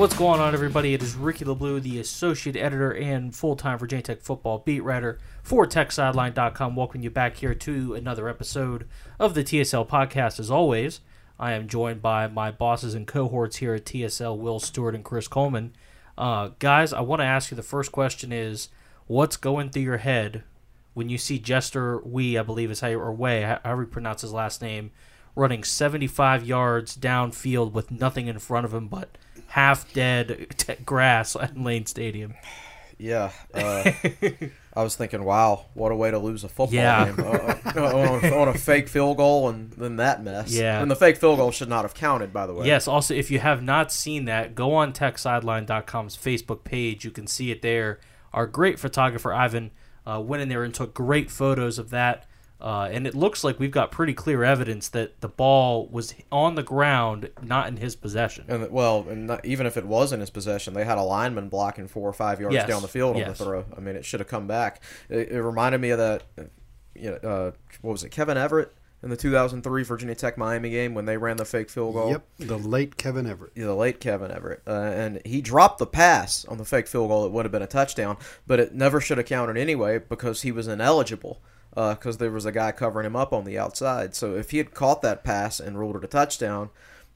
[0.00, 0.94] What's going on, everybody?
[0.94, 5.66] It is Ricky LaBlue, the associate editor and full-time Virginia Tech football beat writer for
[5.66, 6.74] TechSideline.com.
[6.74, 10.40] Welcome you back here to another episode of the TSL podcast.
[10.40, 11.00] As always,
[11.38, 15.28] I am joined by my bosses and cohorts here at TSL, Will Stewart and Chris
[15.28, 15.74] Coleman.
[16.16, 18.70] Uh, guys, I want to ask you the first question is,
[19.06, 20.44] what's going through your head
[20.94, 24.22] when you see Jester Weah, I believe is how you, or Way, however you pronounce
[24.22, 24.92] his last name,
[25.36, 29.18] running 75 yards downfield with nothing in front of him but–
[29.50, 32.34] half dead t- grass at Lane Stadium.
[32.98, 33.90] Yeah, uh,
[34.74, 37.06] I was thinking, wow, what a way to lose a football Yeah.
[37.06, 37.30] game uh,
[37.74, 40.52] uh, on, a, on a fake field goal and then that mess.
[40.52, 40.82] Yeah.
[40.82, 42.66] and the fake field goal should not have counted, by the way.
[42.66, 47.04] Yes, also, if you have not seen that, go on TechSideline.com's Facebook page.
[47.04, 48.00] You can see it there.
[48.34, 49.70] Our great photographer, Ivan,
[50.06, 52.26] uh, went in there and took great photos of that.
[52.60, 56.54] Uh, and it looks like we've got pretty clear evidence that the ball was on
[56.56, 58.44] the ground, not in his possession.
[58.48, 61.48] And well, and not, even if it was in his possession, they had a lineman
[61.48, 63.38] blocking four or five yards Yes, down the field on yes.
[63.38, 63.64] the throw.
[63.76, 64.82] I mean, it should have come back.
[65.08, 66.22] It, it reminded me of that.
[66.38, 66.42] uh,
[66.94, 70.92] You know, uh, what was it, Kevin Everett in the 2003 Virginia Tech Miami game
[70.92, 72.10] when they ran the fake field goal?
[72.10, 73.52] Yep, the late Kevin Everett.
[73.54, 77.08] Yeah, the late Kevin Everett, uh, and he dropped the pass on the fake field
[77.08, 77.24] goal.
[77.24, 80.52] It would have been a touchdown, but it never should have counted anyway because he
[80.52, 81.40] was ineligible
[81.76, 84.14] Uh, because there was a guy covering him up on the outside.
[84.14, 86.70] So if he had caught that pass and ruled it a touchdown,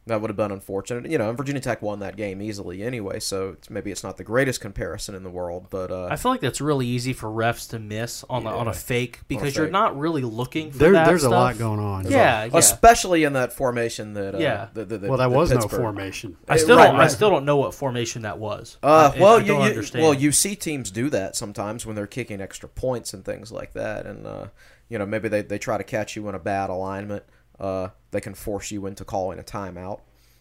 [0.07, 1.11] that would have been unfortunate.
[1.11, 4.17] You know, and Virginia Tech won that game easily anyway, so it's, maybe it's not
[4.19, 7.29] the greatest comparison in the world, but uh, I feel like that's really easy for
[7.29, 10.93] refs to miss on, the, on a fake because you're not really looking for There,
[10.93, 11.33] that there's stuff.
[11.33, 12.05] a lot going on.
[12.05, 12.51] Yeah, yeah.
[12.53, 14.69] especially in that formation that uh, Yeah.
[14.75, 16.37] that, that, that- Well, that that was no formation.
[16.49, 17.01] I still Right, don't.
[17.01, 18.77] I still don't know what formation that was.
[18.83, 20.03] Uh, I- well, I you, don't you- understand.
[20.05, 23.73] well, you see teams do that sometimes when they're kicking extra points and things like
[23.73, 24.47] that, and uh,
[24.91, 27.25] you know maybe they, they try to catch you in a bad alignment.
[27.59, 30.01] Uh, they can force you into calling a timeout.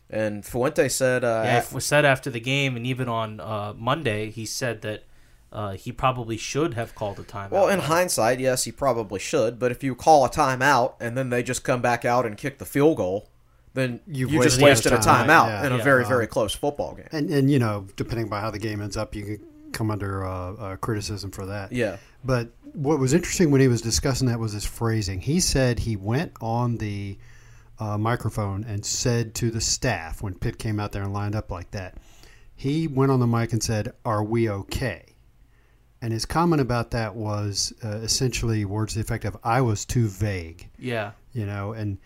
[0.09, 3.73] And Fuente said, uh, Yeah, it was said after the game, and even on uh,
[3.75, 5.03] Monday, he said that
[5.51, 7.51] uh, he probably should have called a timeout.
[7.51, 9.59] well, in hindsight, yes, he probably should.
[9.59, 12.57] But if you call a timeout and then they just come back out and kick
[12.59, 13.29] the field goal,
[13.75, 15.65] then You've you just wasted wasted a a timeout, timeout yeah.
[15.67, 15.83] in a Yeah.
[15.83, 17.07] very very close football game.
[17.11, 19.41] And and you know, depending by how the game ends up, you could
[19.71, 21.71] come under uh, uh, criticism for that.
[21.71, 21.97] Yeah.
[22.23, 25.21] But what was interesting when he was discussing that was his phrasing.
[25.21, 27.17] He said he went on the
[27.79, 31.51] uh, microphone and said to the staff when Pitt came out there and lined up
[31.51, 31.97] like that,
[32.55, 35.05] he went on the mic and said, "Are we okay?"
[36.01, 39.85] And his comment about that was uh, essentially words to the effect of, "I was
[39.85, 41.97] too vague." yeah, you know and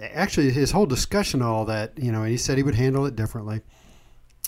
[0.00, 3.16] actually his whole discussion all that you know and he said he would handle it
[3.16, 3.60] differently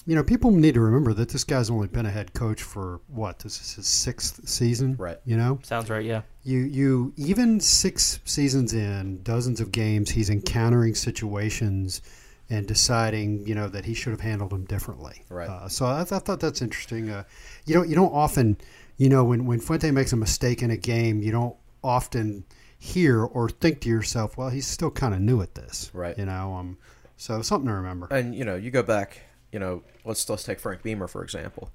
[0.06, 3.00] you know people need to remember that this guy's only been a head coach for
[3.08, 5.18] what this is his sixth season Right.
[5.24, 6.04] you know sounds right.
[6.04, 12.02] Yeah, you you even six seasons in dozens of games he's encountering situations
[12.50, 15.48] and deciding you know that he should have handled them differently Right.
[15.48, 17.24] uh, so I, th- I thought that's interesting uh,
[17.64, 18.58] you don't you don't often
[18.98, 22.44] you know when when Fuente makes a mistake in a game you don't often
[22.78, 26.16] hear or think to yourself well he's still kind of new at this Right.
[26.18, 26.76] you know um
[27.16, 29.20] so something to remember and you know you go back
[29.54, 31.70] you know let's let's take frank beamer for example.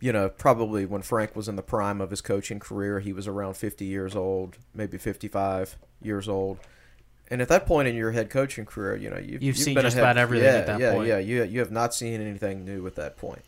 [0.00, 3.26] You know probably when frank was in the prime of his coaching career he was
[3.26, 6.58] around 50 years old maybe 55 years old.
[7.30, 9.86] And at that point in your head coaching career you know you've, You've seen been
[9.86, 11.08] a just head- about everything yeah, at that yeah, point.
[11.08, 13.42] yeah you, you have not seen anything new at that point.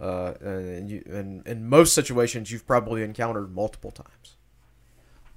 [0.00, 4.34] Uh, and you and in most situations you've probably encountered multiple times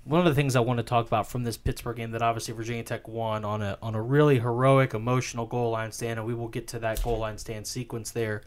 [0.03, 2.53] one of the things I want to talk about from this Pittsburgh game that obviously
[2.53, 6.33] Virginia Tech won on a on a really heroic, emotional goal line stand, and we
[6.33, 8.41] will get to that goal line stand sequence there.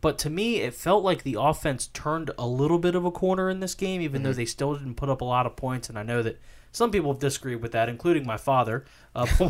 [0.00, 3.48] But to me, it felt like the offense turned a little bit of a corner
[3.48, 5.88] in this game, even though they still didn't put up a lot of points.
[5.88, 6.38] And I know that
[6.72, 8.84] some people have disagreed with that, including my father.
[9.14, 9.26] Uh,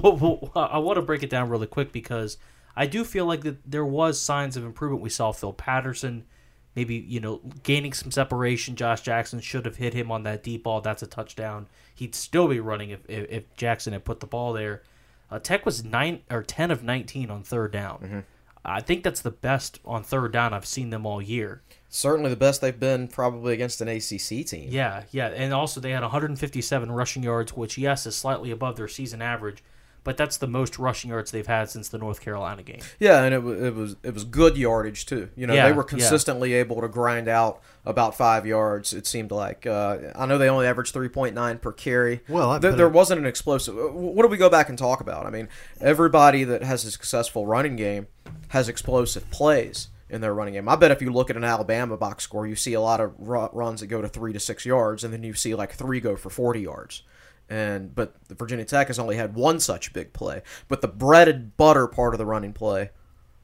[0.55, 2.39] I want to break it down really quick because
[2.77, 5.03] I do feel like that there was signs of improvement.
[5.03, 6.25] We saw Phil Patterson
[6.75, 8.77] maybe you know gaining some separation.
[8.77, 10.81] Josh Jackson should have hit him on that deep ball.
[10.81, 11.67] That's a touchdown.
[11.95, 14.83] He'd still be running if if, if Jackson had put the ball there.
[15.31, 18.25] Uh, Tech was nine or ten of nineteen on third down.
[18.65, 21.63] I think that's the best on third down I've seen them all year.
[21.91, 24.69] Certainly the best they've been probably against an ACC team.
[24.71, 28.89] Yeah, yeah, and also they had 157 rushing yards, which yes is slightly above their
[28.89, 29.63] season average,
[30.05, 32.81] but that's the most rushing yards they've had since the North Carolina game.
[33.01, 35.31] Yeah, and it, wa- it was it was good yardage too.
[35.35, 35.89] You know, Yeah, they were yeah.
[35.89, 38.93] consistently able to grind out about five yards.
[38.93, 39.67] It seemed like.
[39.67, 42.21] Uh, I know they only averaged three point nine per carry.
[42.29, 43.77] Well, I- there, there it- wasn't an explosive.
[43.77, 45.27] uh, What do we go back and talk about?
[45.27, 45.49] I mean,
[45.81, 48.07] everybody that has a successful running game
[48.49, 50.69] has explosive plays in their running game.
[50.69, 53.13] I bet if you look at an Alabama box score, you see a lot of
[53.19, 56.15] runs that go to three to six yards, and then you see like three go
[56.17, 57.03] for forty yards.
[57.51, 60.43] And but Virginia Tech has only had one such big play.
[60.69, 62.91] But the bread and butter part of the running play,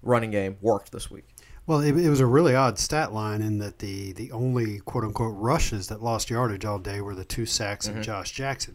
[0.02, 1.25] running game worked this week.
[1.67, 5.05] Well, it, it was a really odd stat line in that the, the only quote
[5.05, 7.99] unquote rushes that lost yardage all day were the two sacks Mm-hmm.
[7.99, 8.75] of Josh Jackson.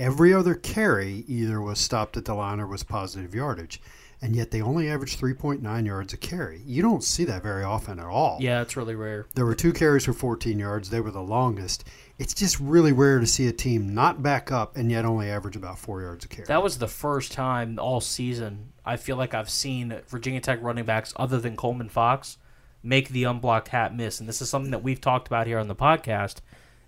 [0.00, 3.80] Every other carry either was stopped at the line or was positive yardage,
[4.22, 6.62] and yet they only averaged 3.9 yards a carry.
[6.64, 8.38] You don't see that very often at all.
[8.40, 9.26] Yeah, it's really rare.
[9.34, 10.90] There were two carries for 14 yards.
[10.90, 11.84] They were the longest.
[12.18, 15.56] It's just really rare to see a team not back up and yet only average
[15.56, 16.46] about four yards a carry.
[16.46, 20.84] That was the first time all season I feel like I've seen Virginia Tech running
[20.84, 22.38] backs other than Coleman Fox
[22.82, 25.68] make the unblocked hat miss, and this is something that we've talked about here on
[25.68, 26.36] the podcast.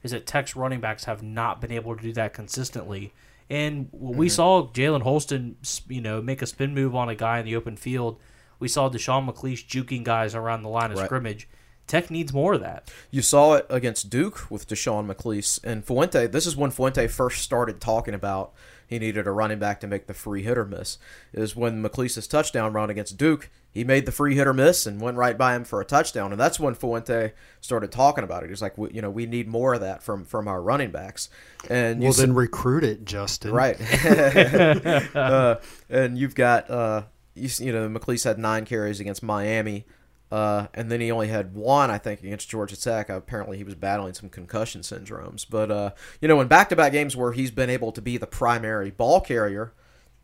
[0.02, 3.12] Is that Tech's running backs have not been able to do that consistently,
[3.50, 4.32] and we mm-hmm.
[4.32, 5.56] saw Jalen Holston,
[5.88, 8.19] you know, make a spin move on a guy in the open field.
[8.58, 11.06] We saw Deshawn McClease juking guys around the line of Right.
[11.06, 11.49] scrimmage.
[11.87, 12.91] Tech needs more of that.
[13.11, 16.26] You saw it against Duke with Deshawn McClease and Fuente.
[16.26, 18.55] This is when Fuente first started talking about
[18.86, 20.98] he needed a running back to make the free hit or miss.
[21.32, 25.00] Is when McClease's touchdown run against Duke, he made the free hit or miss and
[25.00, 26.31] went right by him for a touchdown.
[26.32, 28.50] And that's when Fuente started talking about it.
[28.50, 31.28] He's like, "We- you know, we need more of that from from our running backs.
[31.69, 33.52] And well, said- then recruit it, Justin.
[33.52, 33.76] Right.
[35.16, 35.56] uh,
[35.90, 37.02] and you've got uh,
[37.34, 39.86] you, you know McClease had nine carries against Miami,
[40.34, 43.08] uh, and then he only had one I think against Georgia Tech.
[43.08, 45.46] Apparently he was battling some concussion syndromes.
[45.48, 45.90] But uh,
[46.20, 49.72] you know in back-to-back games where he's been able to be the primary ball carrier,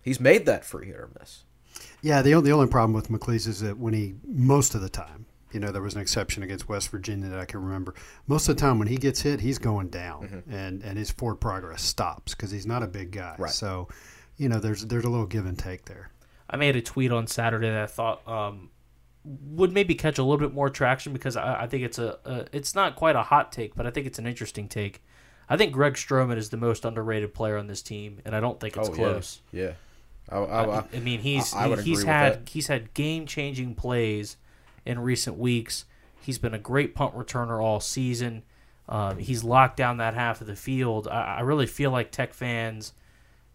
[0.03, 1.45] he's made that free hit or miss.
[2.03, 4.89] Yeah, the, o- the only problem with McClease is that when he, most of the
[4.89, 7.95] time, you know, there was an exception against West Virginia that I can remember.
[8.27, 11.41] Most of the time when he gets hit, he's going down and, and his forward
[11.41, 13.35] progress stops because he's not a big guy.
[13.39, 13.51] Right.
[13.51, 13.89] So,
[14.37, 16.11] you know, there's there's a little give and take there.
[16.49, 18.71] I made a tweet on Saturday that I thought um,
[19.25, 22.47] would maybe catch a little bit more traction because I, I think it's a, a
[22.53, 25.03] it's not quite a hot take, but I think it's an interesting take.
[25.49, 28.61] I think Greg Stroman is the most underrated player on this team, and I don't
[28.61, 29.41] think it's close.
[29.53, 29.73] Oh, Yeah.
[30.29, 31.53] I, I, I, mean, he's
[31.83, 34.37] he's had he's had game changing plays
[34.87, 35.87] in recent weeks.
[36.21, 38.45] He's been a great punt returner all season.
[38.89, 41.09] Um, he's locked down that half of the field.
[41.09, 42.93] I really feel like Tech fans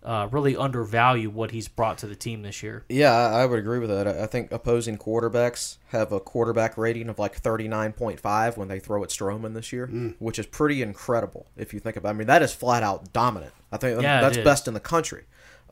[0.06, 2.86] uh, really undervalue what he's brought to the team this year.
[2.88, 4.08] Yeah, I I would agree with that.
[4.08, 9.04] I I think opposing quarterbacks have a quarterback rating of like 39.5 when they throw
[9.04, 9.88] at Stroman this year,
[10.20, 12.12] which is pretty incredible if you think about it.
[12.12, 13.54] I mean, that is flat out dominant.
[13.72, 15.24] I think Yeah, that's best in the country.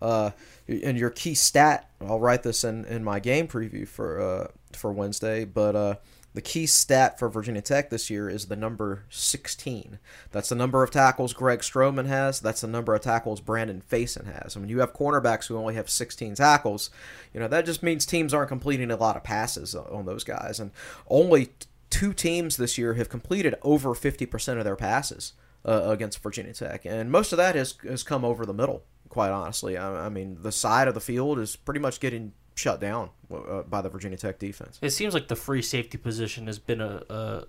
[0.01, 0.31] Uh,
[0.68, 4.91] and your key stat, I'll write this in, in my game preview for uh, for
[4.91, 5.95] Wednesday, but uh,
[6.33, 10.00] the key stat for Virginia Tech this year is the number 16.
[10.31, 12.39] That's the number of tackles Greg Stroman has.
[12.39, 14.57] That's the number of tackles Brandon Facyson has.
[14.57, 16.89] I mean, you have cornerbacks who only have 16 tackles,
[17.33, 20.59] you know, that just means teams aren't completing a lot of passes on those guys.
[20.59, 20.71] And
[21.07, 21.50] only
[21.89, 25.33] two teams this year have completed over 50% of their passes
[25.65, 26.85] uh, against Virginia Tech.
[26.85, 29.77] And most of that has, has come over the middle, quite honestly.
[29.77, 33.64] I, I mean, the side of the field is pretty much getting shut down uh,
[33.64, 34.80] by the Virginia Tech defense.
[34.81, 37.45] It seems like the free safety position has been a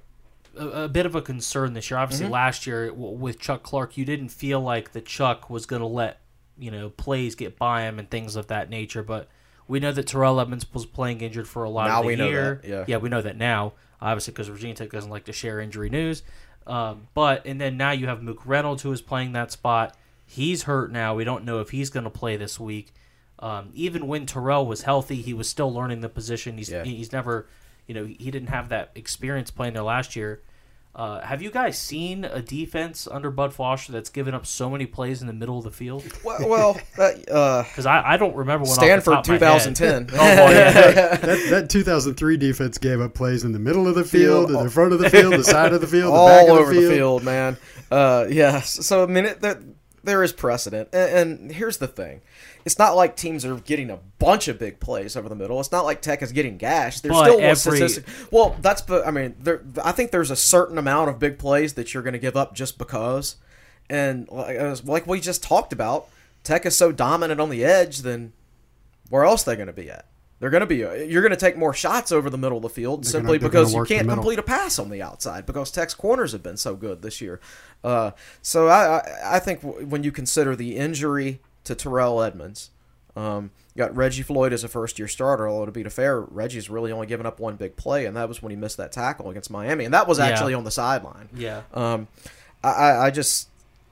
[0.57, 1.97] a, a, bit of a concern this year.
[1.97, 2.03] Mm-hmm.
[2.03, 5.87] Obviously, last year with Chuck Clark, you didn't feel like the Chuck was going to
[5.87, 6.21] let
[6.59, 9.03] you know plays get by him and things of that nature.
[9.03, 9.29] But
[9.67, 12.17] we know that Terrell Edmunds was playing injured for a lot Now of the we
[12.17, 12.61] know year.
[12.65, 12.97] that, yeah.
[12.99, 13.73] we know that now.
[14.01, 16.23] Obviously, because Virginia Tech doesn't like to share injury news.
[16.67, 19.97] Um, but and then now you have Mook Reynolds who is playing that spot.
[20.27, 21.15] He's hurt now.
[21.15, 22.93] We don't know if he's going to play this week.
[23.39, 26.57] Um, even when Terrell was healthy, he was still learning the position.
[26.57, 26.85] He's Yeah.
[26.85, 27.47] he's never,
[27.87, 30.41] you know, he didn't have that experience playing there last year.
[30.97, 34.87] Uh, have you guys seen a defense under Bud Foster that's given up so many
[34.87, 36.05] plays in the middle of the field?
[36.23, 38.75] Well, well that, uh, Because I, I don't remember one.
[38.77, 39.75] Stanford off the top of my head.
[39.77, 40.11] 2010.
[40.21, 41.17] Oh, boy, yeah.
[41.17, 44.71] that, that 2003 defense gave up plays in the middle of the field, in the
[44.71, 46.79] front of the field, the side of the field, the all back of over the
[46.79, 46.93] field.
[46.93, 47.57] the field, man.
[47.91, 48.61] Uh, yeah.
[48.61, 49.61] So I mean, it, there,
[50.05, 52.21] there is precedent, and, and here's the thing:
[52.65, 55.61] it's not like teams are getting a bunch of big plays over the middle.
[55.61, 57.03] It's not like Tech is getting gashed.
[57.03, 58.05] There's But still one every- statistic.
[58.31, 59.63] Well, that's but I mean, there.
[59.85, 62.55] I think there's a certain amount of big plays that you're going to give up
[62.55, 63.37] just because,
[63.91, 66.09] and like, like we just talked about,
[66.43, 67.99] Tech is so dominant on the edge.
[67.99, 68.33] Then
[69.11, 70.07] where else are they going to be at?
[70.41, 70.77] They're going to be.
[70.79, 73.49] You're going to take more shots over the middle of the field They're simply gonna-
[73.51, 76.75] because you can't complete a pass on the outside because Tech's corners have been so
[76.75, 77.41] good this year.
[77.83, 78.11] Uh,
[78.43, 82.71] so I, I I think w- when you consider the injury to Terrell Edmunds,
[83.17, 85.49] um, got Reggie Floyd as a first year starter.
[85.49, 88.43] Although to be fair, Reggie's really only given up one big play, and that was
[88.43, 90.27] when he missed that tackle against Miami, and that was Yeah.
[90.27, 91.29] actually on the sideline.
[91.35, 91.63] Yeah.
[91.73, 92.09] Um,
[92.63, 93.49] I, I, just,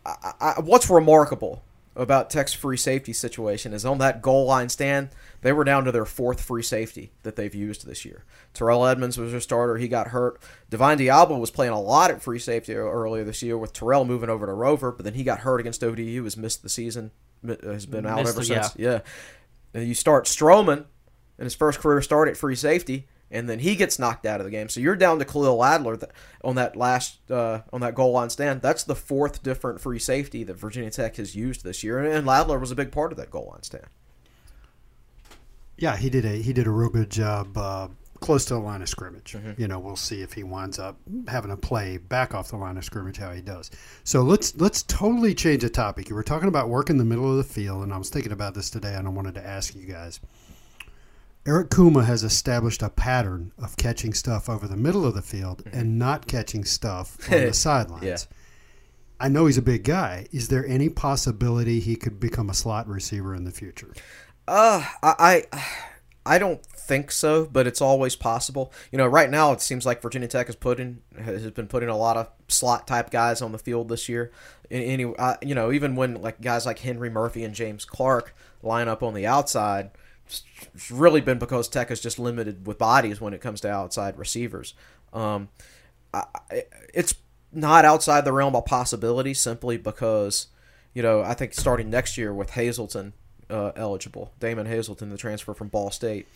[0.07, 1.63] I, I, what's remarkable
[1.95, 5.11] about Tech's free safety situation is on that goal line stand,
[5.43, 8.25] they were down to their fourth free safety that they've used this year.
[8.55, 9.77] Terrell Edmunds was their starter.
[9.77, 10.41] He got hurt.
[10.71, 14.31] Divine Deablo was playing a lot at free safety earlier this year with Terrell moving
[14.31, 17.11] over to Rover, but then he got hurt against ODU, has missed the season,
[17.63, 18.73] has been out Missed ever the- since.
[18.77, 19.01] Yeah.
[19.75, 20.85] And you start Stroman
[21.39, 24.45] in his first career start at free safety, and then he gets knocked out of
[24.45, 24.69] the game.
[24.69, 26.13] So you're down to Khalil Ladler th-
[26.45, 28.61] on that last uh, on that goal line stand.
[28.61, 32.61] That's the fourth different free safety that Virginia Tech has used this year, and Ladler
[32.61, 33.87] was a big part of that goal line stand.
[35.79, 37.89] Yeah, he did a he did a real good job uh,
[38.23, 39.33] close to the line of scrimmage.
[39.33, 39.61] Mm-hmm.
[39.61, 40.97] You know, we'll see if he winds up
[41.29, 43.71] having a play back off the line of scrimmage how he does.
[44.05, 46.09] So let's let's totally change the topic.
[46.09, 48.33] You were talking about work in the middle of the field, and I was thinking
[48.33, 50.21] about this today, and I wanted to ask you guys.
[51.45, 55.65] Eric Kumah has established a pattern of catching stuff over the middle of the field
[55.73, 58.05] and not catching stuff on the sidelines.
[58.05, 58.33] Mm-hmm.
[58.33, 58.39] Yeah.
[59.19, 60.29] I know he's a big guy.
[60.31, 63.93] Is there any possibility he could become a slot receiver in the future?
[64.47, 65.65] Uh, I, I
[66.25, 68.73] I don't think so, but it's always possible.
[68.91, 71.89] You know, right now it seems like Virginia Tech has put in has been putting
[71.89, 74.33] a lot of slot type guys on the field this year.
[74.71, 75.03] Any,
[75.43, 79.15] you know, even when like guys like Henri Murphy and James Clark line up on
[79.15, 79.91] the outside,
[80.75, 84.19] it's really been because Tech is just limited with bodies when it comes to outside
[84.19, 84.75] receivers.
[85.13, 85.49] Um,
[86.15, 86.25] I,
[86.95, 87.15] it's
[87.53, 90.49] not outside the realm of possibility simply because,
[90.95, 93.13] you know, I think starting next year with Hazelton
[93.51, 96.27] uh, eligible, Damon Hazelton, the transfer from Ball State,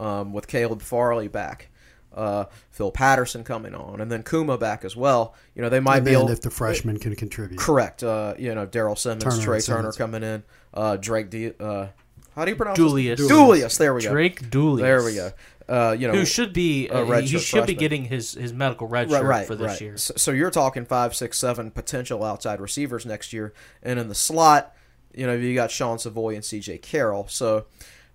[0.00, 1.68] um, with Caleb Farley back,
[2.14, 5.34] uh, Phil Patterson coming on, and then Kumah back as well.
[5.54, 7.58] You know, they might And be then able if the freshman can contribute.
[7.58, 8.02] correct.
[8.02, 9.96] Uh, you know, Daryl Simmons, Turner Trey and Turner Simmons.
[9.96, 10.42] coming in,
[10.74, 11.30] uh, Drake.
[11.30, 11.88] D- uh,
[12.34, 13.18] how do you pronounce Julius.
[13.18, 13.28] His?
[13.28, 13.76] Julius.
[13.76, 14.10] There we go.
[14.10, 14.82] Drake Julius.
[14.82, 15.32] There we go.
[15.68, 16.88] Uh, you know, Who should be?
[16.88, 19.80] a he should be getting his, his medical red right, shirt right, for this right.
[19.82, 19.96] year.
[19.98, 23.52] So, so you're talking five, six, seven potential outside receivers next year,
[23.82, 24.74] and in the slot,
[25.14, 26.78] you know, you got Sean Savoy and C.J.
[26.78, 27.26] Carroll.
[27.28, 27.66] So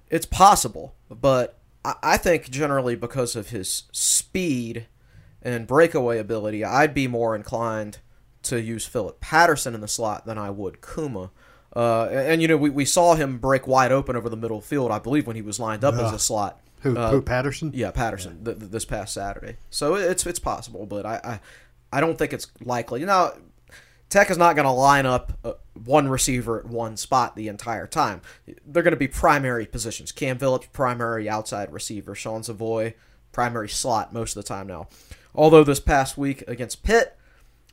[0.09, 4.87] it's possible, but I, think generally because of his speed
[5.41, 7.99] and breakaway ability, I'd be more inclined
[8.43, 11.29] to use Philip Patterson in the slot than I would Kumah.
[11.75, 14.61] Uh, and, and, you know, we, we saw him break wide open over the middle
[14.61, 16.59] field, I believe, when he was lined up as a slot.
[16.81, 17.71] Who, Uh, who Patterson?
[17.73, 19.55] yeah, Patterson th- th- this past Saturday.
[19.69, 21.39] So it's it's possible, but I I,
[21.97, 23.05] I don't think it's likely.
[23.05, 23.31] Now,
[24.09, 27.87] Tech is not going to line up uh, one receiver at one spot the entire
[27.87, 28.21] time.
[28.65, 30.11] They're going to be primary positions.
[30.11, 32.13] Cam Phillips, primary outside receiver.
[32.13, 32.93] Sean Savoy,
[33.31, 34.87] primary slot most of the time now.
[35.33, 37.17] Although this past week against Pitt,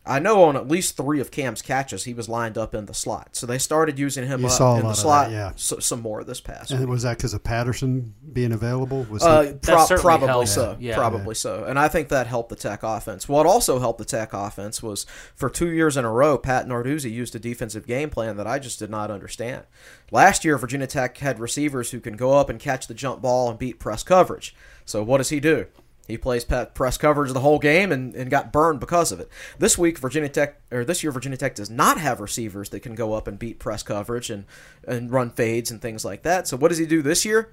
[0.06, 2.94] I know on at least three of Cam's catches he was lined up in the
[2.94, 3.36] slot.
[3.36, 5.52] So they started using him You up saw in the slot that, yeah.
[5.56, 6.80] so, some more this past week.
[6.80, 9.04] And was that because of Patterson being available?
[9.10, 10.48] Was Uh, he, pro- probably helped.
[10.48, 10.76] so.
[10.80, 10.96] Yeah.
[10.96, 11.64] Probably so.
[11.64, 13.28] And I think that helped the Tech offense.
[13.28, 15.04] What also helped the Tech offense was
[15.36, 18.58] for two years in a row, Pat Narduzzi used a defensive game plan that I
[18.58, 19.64] just did not understand.
[20.10, 23.50] Last year, Virginia Tech had receivers who can go up and catch the jump ball
[23.50, 24.54] and beat press coverage.
[24.86, 25.66] So what does he do?
[26.10, 29.28] He plays press coverage the whole game and, and got burned because of it.
[29.58, 32.94] This week, Virginia Tech or this year, Virginia Tech does not have receivers that can
[32.94, 34.44] go up and beat press coverage and
[34.86, 36.46] and run fades and things like that.
[36.48, 37.52] So what does he do this year?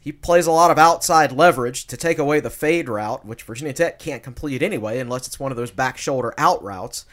[0.00, 3.72] He plays a lot of outside leverage to take away the fade route, which Virginia
[3.72, 7.04] Tech can't complete anyway, unless it's one of those back shoulder out routes,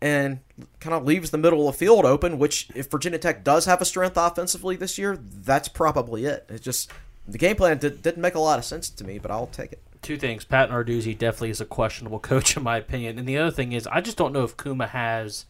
[0.00, 0.40] and
[0.80, 2.38] kind of leaves the middle of the field open.
[2.38, 6.46] Which, if Virginia Tech does have a strength offensively this year, that's probably it.
[6.48, 6.90] It just
[7.26, 9.72] the game plan did, didn't make a lot of sense to me, but I'll take
[9.72, 9.82] it.
[10.02, 10.44] Two things.
[10.44, 13.86] Pat Narduzzi definitely is a questionable coach in my opinion, and the other thing is
[13.86, 15.46] I just don't know if Kumah has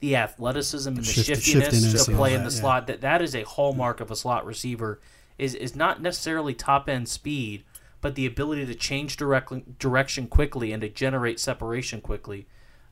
[0.00, 2.60] the athleticism and the Shift- shiftiness, shiftiness to play in the yeah.
[2.60, 2.86] slot.
[2.86, 5.00] That that is a hallmark of a slot receiver.
[5.38, 7.64] Is is not necessarily top end speed,
[8.00, 12.46] but the ability to change direct, direction quickly and to generate separation quickly.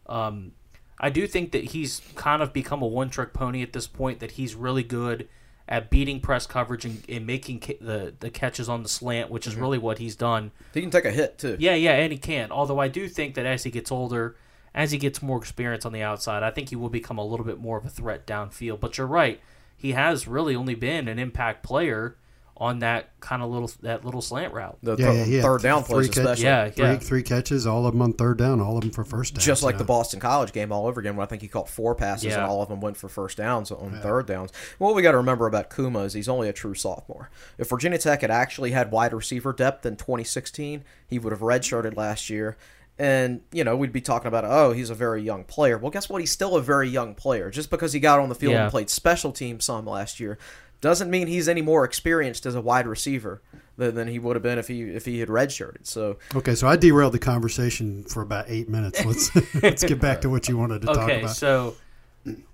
[0.06, 0.52] Um,
[0.99, 4.20] I do think that he's kind of become a one trick pony at this point.
[4.20, 5.28] That he's really good
[5.68, 9.47] at beating press coverage and, and making ca- the the catches on the slant, which
[9.47, 9.62] is mm-hmm.
[9.62, 10.50] really what he's done.
[10.73, 11.56] He can take a hit too.
[11.59, 12.50] Yeah, yeah, and he can.
[12.50, 14.37] Although I do think that as he gets older,
[14.75, 17.47] as he gets more experience on the outside, I think he will become a little
[17.47, 18.80] bit more of a threat downfield.
[18.80, 19.40] But you're right.
[19.76, 22.16] He has really only been an impact player
[22.56, 24.78] on that kind of little that little slant route.
[24.82, 26.44] The Yeah, th- yeah, he had third down three plays, catch- especially.
[26.44, 26.96] Yeah, Three, yeah.
[26.99, 29.40] three catches, all of them on third down, all of them for first down.
[29.42, 31.96] Just like the Boston College game all over again, where I think he caught four
[31.96, 34.52] passes and all of them went for first downs on third downs.
[34.78, 37.28] What we got to remember about Kumah is he's only a true sophomore.
[37.58, 41.96] If Virginia Tech had actually had wide receiver depth in 2016, he would have redshirted
[41.96, 42.56] last year.
[42.96, 45.76] And, you know, we'd be talking about, oh, he's a very young player.
[45.76, 46.20] Well, guess what?
[46.20, 47.50] He's still a very young player.
[47.50, 48.62] Just because he got on the field Yeah.
[48.62, 50.38] and played special teams some last year
[50.84, 53.40] doesn't mean he's any more experienced as a wide receiver
[53.78, 55.86] than, than he would have been if he if he had redshirted.
[55.86, 59.02] So Okay, so I derailed the conversation for about eight minutes.
[59.02, 61.10] Let's let's get back to what you wanted to talk about.
[61.10, 61.76] Okay, so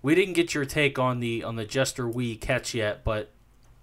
[0.00, 3.30] we didn't get your take on the on the Jester Weah catch yet, but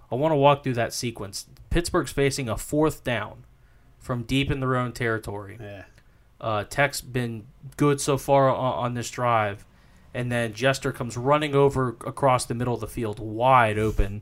[0.10, 1.46] I want to walk through that sequence.
[1.70, 3.44] Pittsburgh's facing a fourth down
[4.00, 5.58] from deep in their own territory.
[5.60, 5.84] yeah.
[6.40, 9.66] Uh, Tech's been good so far on, on this drive,
[10.14, 14.22] and then Jester comes running over across the middle of the field, wide open.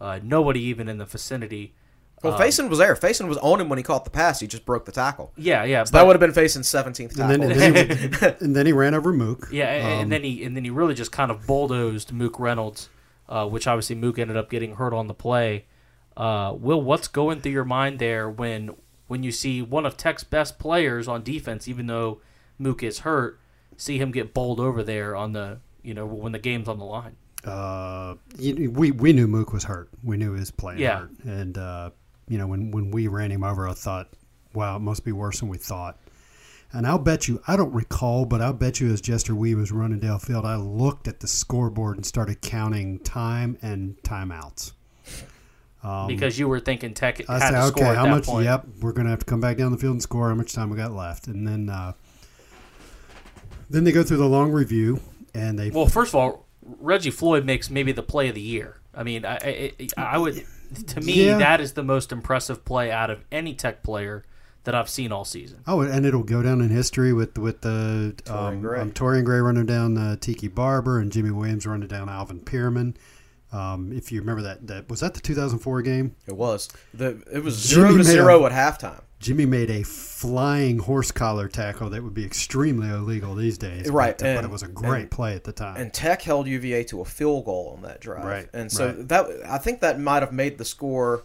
[0.00, 1.74] Uh, nobody even in the vicinity.
[2.22, 2.94] well, Facyson was there.
[2.94, 4.40] Facyson was on him when he caught the pass.
[4.40, 5.32] He just broke the tackle.
[5.36, 5.84] Yeah, yeah.
[5.84, 7.28] So That would have been Facyson's 17th And tackle.
[7.38, 7.60] then, and,
[7.90, 9.48] then he, and then he ran over Mook.
[9.52, 12.38] Yeah, and, Um, and then he and then he really just kind of bulldozed Mook
[12.40, 12.88] Reynolds,
[13.28, 15.66] uh, which obviously Mook ended up getting hurt on the play.
[16.16, 18.70] Uh, Will, what's going through your mind there when
[19.06, 22.20] when you see one of Tech's best players on defense, even though
[22.58, 23.38] Mook is hurt,
[23.76, 26.84] see him get bowled over there on the you know when the game's on the
[26.84, 27.16] line?
[27.44, 29.90] Uh, we we knew Mook was hurt.
[30.02, 31.00] We knew he was playing Yeah.
[31.00, 31.90] hurt, and uh,
[32.28, 34.08] you know when when we ran him over, I thought,
[34.54, 35.98] wow, it must be worse than we thought.
[36.72, 39.70] And I'll bet you, I don't recall, but I'll bet you as Jester Weah was
[39.70, 44.72] running downfield, I looked at the scoreboard and started counting time and timeouts.
[46.08, 48.24] because you were thinking Tech Um, I had said, to okay, score at how much?
[48.24, 48.44] point.
[48.46, 50.28] Yep, we're going to have to come back down the field and score.
[50.30, 51.28] How much time we got left?
[51.28, 51.92] And then, uh,
[53.70, 55.00] then they go through the long review,
[55.34, 58.80] and they Well, first of all, Reggie Floyd makes maybe the play of the year.
[58.94, 60.44] I mean, I I, I would
[60.88, 61.38] to me Yeah.
[61.38, 64.24] that is the most impressive play out of any Tech player
[64.64, 65.62] that I've seen all season.
[65.66, 68.80] Oh, and it'll go down in history with with the Torrian um, Gray.
[68.80, 72.96] um, Torrian Gray running down uh, Tiki Barber and Jimmy Williams running down Alvin Pearman.
[73.52, 76.16] Um, if you remember that, that was that the 2004 game.
[76.26, 76.68] It was.
[76.92, 79.00] The, it was Jimmy zero to zero a- at halftime.
[79.24, 83.88] Jimmy made a flying horse collar tackle that would be extremely illegal these days.
[83.88, 85.78] Right, but, uh, but it was a great and- play at the time.
[85.78, 88.26] And Tech held UVA to a field goal on that drive.
[88.26, 89.08] Right, And so right.
[89.08, 91.22] that I think that might have made the score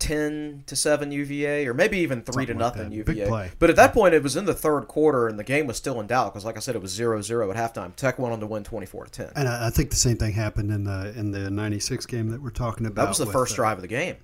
[0.00, 3.06] ten to seven UVA, or maybe even three Something to like nothing that.
[3.06, 3.28] Big UVA.
[3.28, 3.50] play.
[3.60, 6.00] But at that point, it was in the third quarter, and the game was still
[6.00, 7.94] in doubt because, like I said, it was 0-0 at halftime.
[7.94, 9.30] Tech went on to win twenty four to ten.
[9.36, 12.42] And I, I think the same thing happened in the in the '96 game that
[12.42, 13.02] we're talking about.
[13.02, 14.16] That was the first uh, drive of the game.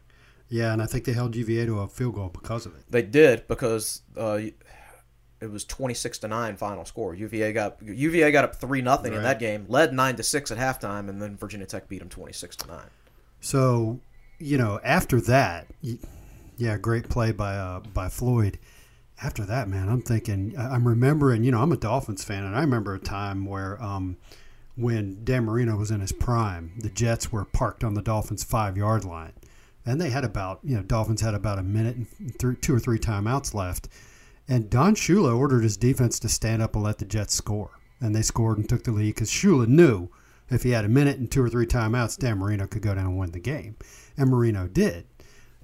[0.52, 2.82] Yeah, and I think they held UVA to a field goal because of it.
[2.90, 4.38] They did because uh,
[5.40, 7.14] it was twenty six to nine final score.
[7.14, 10.58] UVA got UVA got up three nothing in that game, led nine to six at
[10.58, 12.90] halftime, and then Virginia Tech beat them twenty six to nine.
[13.40, 14.00] So,
[14.38, 15.68] you know, after that,
[16.58, 18.58] yeah, great play by uh, by Floyd.
[19.22, 22.60] After that, man, I'm thinking, I'm remembering, you know, I'm a Dolphins fan, and I
[22.60, 24.18] remember a time where um,
[24.76, 28.76] when Dan Marino was in his prime, the Jets were parked on the Dolphins' five
[28.76, 29.32] yard line.
[29.84, 32.78] And they had about, you know, Dolphins had about a minute and th- two or
[32.78, 33.88] three timeouts left.
[34.48, 37.70] And Don Shula ordered his defense to stand up and let the Jets score.
[38.00, 40.08] And they scored and took the lead because Shula knew
[40.50, 43.06] if he had a minute and two or three timeouts, Dan Marino could go down
[43.06, 43.76] and win the game.
[44.16, 45.06] And Marino did.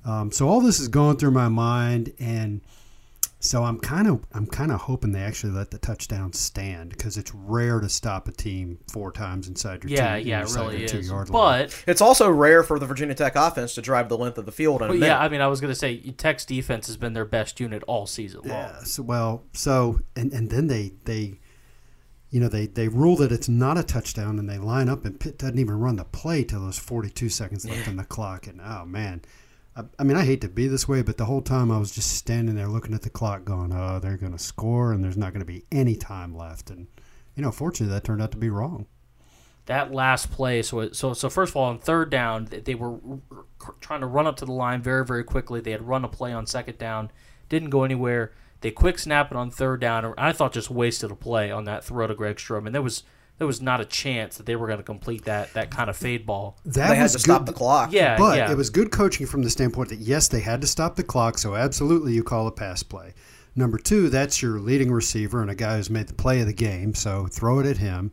[0.05, 2.63] Um, so all this is going through my mind, and
[3.41, 7.17] so I'm kind of I'm kind of hoping they actually let the touchdown stand because
[7.17, 10.61] it's rare to stop a team four times inside your Yeah, two, yeah, it inside
[10.61, 10.91] really their is.
[10.91, 11.67] two-yard line.
[11.67, 14.53] But It's also rare for the Virginia Tech offense to drive the length of the
[14.53, 17.13] field in a yeah, I mean, I was going to say Tech's defense has been
[17.13, 18.51] their best unit all season long.
[18.51, 18.79] Yeah.
[18.83, 21.39] So, well, so and and then they they,
[22.31, 25.19] you know, they they rule that it's not a touchdown, and they line up, and
[25.19, 28.61] Pitt doesn't even run the play till there's 42 seconds left on the clock, and
[28.61, 29.23] oh man.
[29.99, 32.13] I, mean, I hate to be this way, but the whole time I was just
[32.17, 35.33] standing there looking at the clock, going, "Oh, they're going to score, and there's not
[35.33, 36.89] going to be any time left." And
[37.37, 38.87] you know, fortunately, that turned out to be wrong.
[39.67, 40.63] that last play.
[40.63, 42.99] So, so, so first of all, on third down, they were
[43.81, 45.61] trying to run up to the line very, very quickly.
[45.61, 47.11] They had run a play on second down,
[47.49, 48.33] didn't go anywhere.
[48.63, 50.15] They quick snap it on third down.
[50.19, 52.73] I thought just wasted a play on that throw to Greg Stroman.
[52.73, 53.05] There was
[53.39, 55.97] there was not a chance that they were going to complete that that kind of
[55.97, 56.59] fade ball.
[56.65, 57.23] That they had to good.
[57.23, 57.93] stop the clock.
[57.93, 58.51] Yeah, But yeah.
[58.51, 61.39] it was good coaching from the standpoint that yes, they had to stop the clock,
[61.39, 63.15] so absolutely you call a pass play.
[63.55, 66.53] Number two, that's your leading receiver and a guy who's made the play of the
[66.53, 68.13] game, so throw it at him.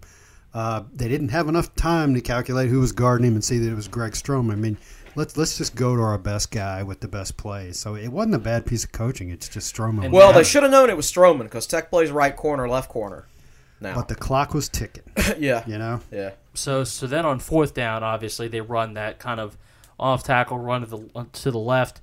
[0.54, 3.70] Uh, they didn't have enough time to calculate who was guarding him and see that
[3.70, 4.50] it was Greg Strom.
[4.50, 4.78] I mean,
[5.16, 7.74] let's let's just go to our best guy with the best play.
[7.74, 9.30] So it wasn't a bad piece of coaching.
[9.32, 10.12] It's just Stroman.
[10.12, 13.26] Well, they should have known it was Stroman because Tech plays right corner, left corner.
[13.82, 15.04] Now, but the clock was ticking.
[15.38, 16.32] yeah, You know, yeah.
[16.54, 19.58] So so then on fourth down, obviously they run that kind of
[20.00, 22.02] off tackle run to the to the left.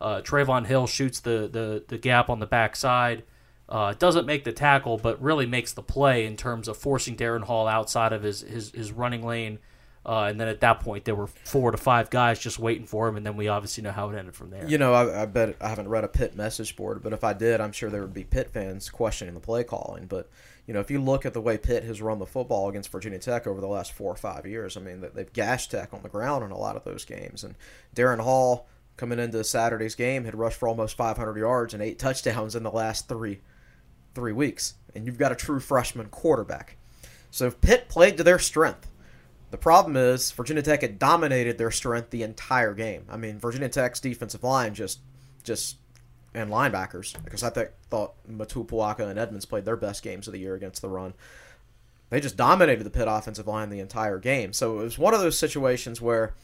[0.00, 3.22] Uh, Trevon Hill shoots the, the, the gap on the backside.
[3.68, 7.42] Uh, doesn't make the tackle, but really makes the play in terms of forcing Darrin
[7.42, 9.58] Hall outside of his, his, his running lane.
[10.06, 13.08] Uh, and then at that point, there were four to five guys just waiting for
[13.08, 14.68] him, and then we obviously know how it ended from there.
[14.68, 17.32] You know, I, I bet I haven't read a Pitt message board, but if I
[17.32, 20.06] did, I'm sure there would be Pitt fans questioning the play calling.
[20.06, 20.28] But
[20.66, 23.18] you know, if you look at the way Pitt has run the football against Virginia
[23.18, 26.08] Tech over the last four or five years, I mean, they've gashed Tech on the
[26.10, 27.42] ground in a lot of those games.
[27.42, 27.54] And
[27.94, 28.66] Darrin Hall,
[28.98, 32.70] coming into Saturday's game, had rushed for almost 500 yards and eight touchdowns in the
[32.70, 33.40] last three
[34.14, 34.74] three weeks.
[34.94, 36.76] And you've got a true freshman quarterback.
[37.30, 38.88] So if Pitt played to their strength.
[39.54, 43.04] The problem is Virginia Tech had dominated their strength the entire game.
[43.08, 44.98] I mean, Virginia Tech's defensive line just
[45.44, 45.76] just
[46.34, 50.40] and linebackers because I think thought Motuapuaka and Edmunds played their best games of the
[50.40, 51.14] year against the run.
[52.10, 54.52] They just dominated the Pitt offensive line the entire game.
[54.52, 56.34] So it was one of those situations where,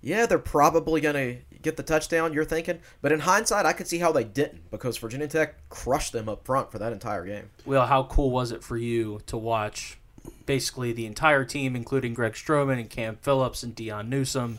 [0.00, 2.32] yeah, they're probably going to get the touchdown.
[2.32, 6.12] You're thinking, but in hindsight, I could see how they didn't because Virginia Tech crushed
[6.12, 7.50] them up front for that entire game.
[7.64, 9.98] Well, how cool was it for you to watch
[10.46, 14.58] basically the entire team, including Greg Stroman and Cam Phillips and Deon Newsome,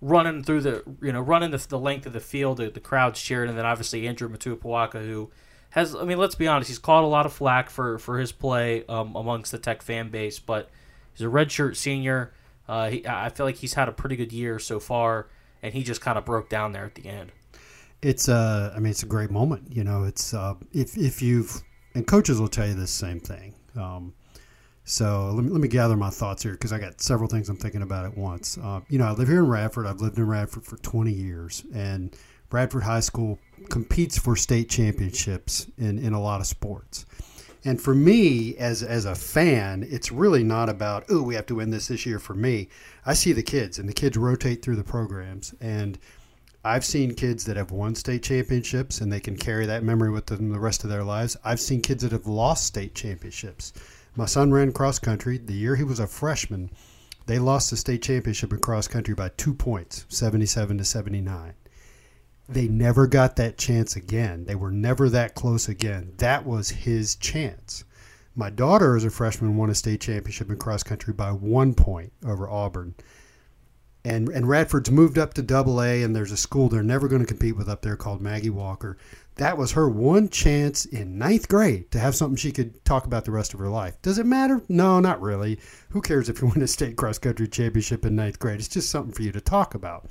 [0.00, 2.58] running through the you know running the, the length of the field.
[2.58, 5.30] The, the crowd's cheering, and then obviously Andrew Motuapuaka, who
[5.70, 8.32] has I mean let's be honest, he's caught a lot of flack for for his
[8.32, 10.70] play um, amongst the Tech fan base, but
[11.12, 12.32] he's a redshirt senior.
[12.68, 15.28] Uh, he, I feel like he's had a pretty good year so far,
[15.62, 17.32] and he just kind of broke down there at the end.
[18.02, 19.72] It's uh, I mean, it's a great moment.
[19.74, 21.62] You know, it's uh, if if you've
[21.94, 23.54] and coaches will tell you the same thing.
[23.76, 24.14] Um,
[24.90, 27.56] so let me, let me gather my thoughts here because I got several things I'm
[27.56, 28.58] thinking about at once.
[28.58, 29.86] Uh, you know, I live here in Radford.
[29.86, 32.16] I've lived in Radford for 20 years, and
[32.50, 37.06] Radford High School competes for state championships in, in a lot of sports.
[37.64, 41.54] And for me, as as a fan, it's really not about oh we have to
[41.54, 42.18] win this this year.
[42.18, 42.68] For me,
[43.06, 46.00] I see the kids, and the kids rotate through the programs, and
[46.64, 50.26] I've seen kids that have won state championships, and they can carry that memory with
[50.26, 51.36] them the rest of their lives.
[51.44, 53.72] I've seen kids that have lost state championships
[54.16, 55.38] my son ran cross country.
[55.38, 56.70] The year he was a freshman,
[57.26, 61.54] they lost the state championship in cross country by two points, 77 to 79.
[62.48, 64.46] They never got that chance again.
[64.46, 66.14] They were never that close again.
[66.16, 67.84] That was his chance.
[68.34, 72.12] My daughter, as a freshman, won a state championship in cross country by one point
[72.26, 72.96] over Auburn.
[74.04, 77.22] And, and Radford's moved up to double A, and there's a school they're never going
[77.22, 78.96] to compete with up there called Maggie Walker
[79.40, 83.24] that was her one chance in ninth grade to have something she could talk about
[83.24, 83.96] the rest of her life.
[84.02, 84.60] Does it matter?
[84.68, 85.58] No, not really.
[85.88, 88.58] Who cares if you win a state cross country championship in ninth grade?
[88.58, 90.10] It's just something for you to talk about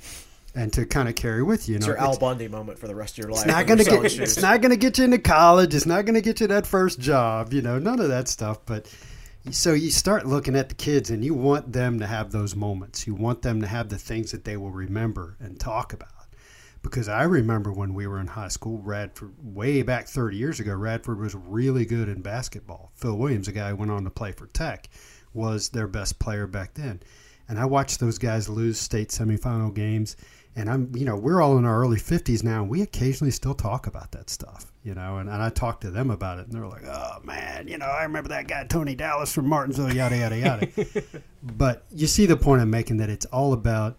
[0.56, 1.74] and to kind of carry with you.
[1.74, 3.44] you it's your Al Bundy moment for the rest of your life.
[3.44, 4.04] It's not going to get.
[4.04, 5.76] It's not going to get you into college.
[5.76, 7.52] It's not going to get you that first job.
[7.52, 8.58] You know, none of that stuff.
[8.66, 8.92] But
[9.52, 13.06] so you start looking at the kids, and you want them to have those moments.
[13.06, 16.19] You want them to have the things that they will remember and talk about
[16.82, 20.74] because I remember when we were in high school, Radford, way back 30 years ago,
[20.74, 22.90] Radford was really good in basketball.
[22.94, 24.88] Phil Williams, a guy who went on to play for Tech,
[25.34, 27.00] was their best player back then.
[27.48, 30.16] And I watched those guys lose state semifinal games.
[30.56, 33.54] And I'm, you know, we're all in our early 50s now, and we occasionally still
[33.54, 35.18] talk about that stuff, you know.
[35.18, 37.86] And, and I talk to them about it, and they're like, oh, man, you know,
[37.86, 40.68] I remember that guy, Tony Dallas from Martinsville, yada, yada, yada.
[41.42, 43.96] but you see the point I'm making that it's all about,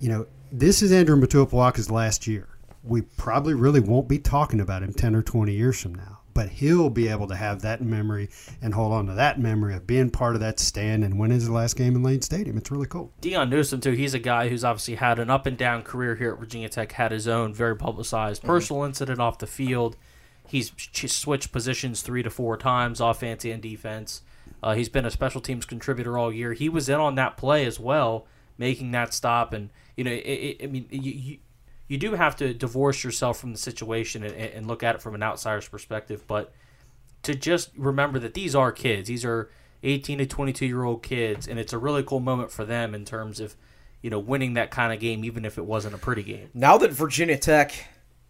[0.00, 2.46] you know, this is Andrew Motuapuaka's last year.
[2.84, 6.48] We probably really won't be talking about him 10 or 20 years from now, but
[6.48, 8.30] he'll be able to have that memory
[8.62, 11.50] and hold on to that memory of being part of that stand and winning his
[11.50, 12.56] last game in Lane Stadium.
[12.56, 13.12] It's really cool.
[13.20, 16.32] Deon Newsome, too, he's a guy who's obviously had an up and down career here
[16.32, 18.52] at Virginia Tech, had his own very publicized mm-hmm.
[18.52, 19.96] personal incident off the field.
[20.46, 24.22] He's switched positions three to four times, offense and defense.
[24.62, 26.52] Uh, he's been a special teams contributor all year.
[26.52, 30.16] He was in on that play as well, making that stop and– you know, it,
[30.16, 31.38] it, I mean, you, you,
[31.88, 35.14] you do have to divorce yourself from the situation and, and look at it from
[35.14, 36.52] an outsider's perspective, but
[37.22, 39.08] to just remember that these are kids.
[39.08, 39.50] These are
[39.82, 43.04] 18 to 22 year old kids, and it's a really cool moment for them in
[43.04, 43.56] terms of,
[44.02, 46.50] you know, winning that kind of game, even if it wasn't a pretty game.
[46.54, 47.86] Now that Virginia Tech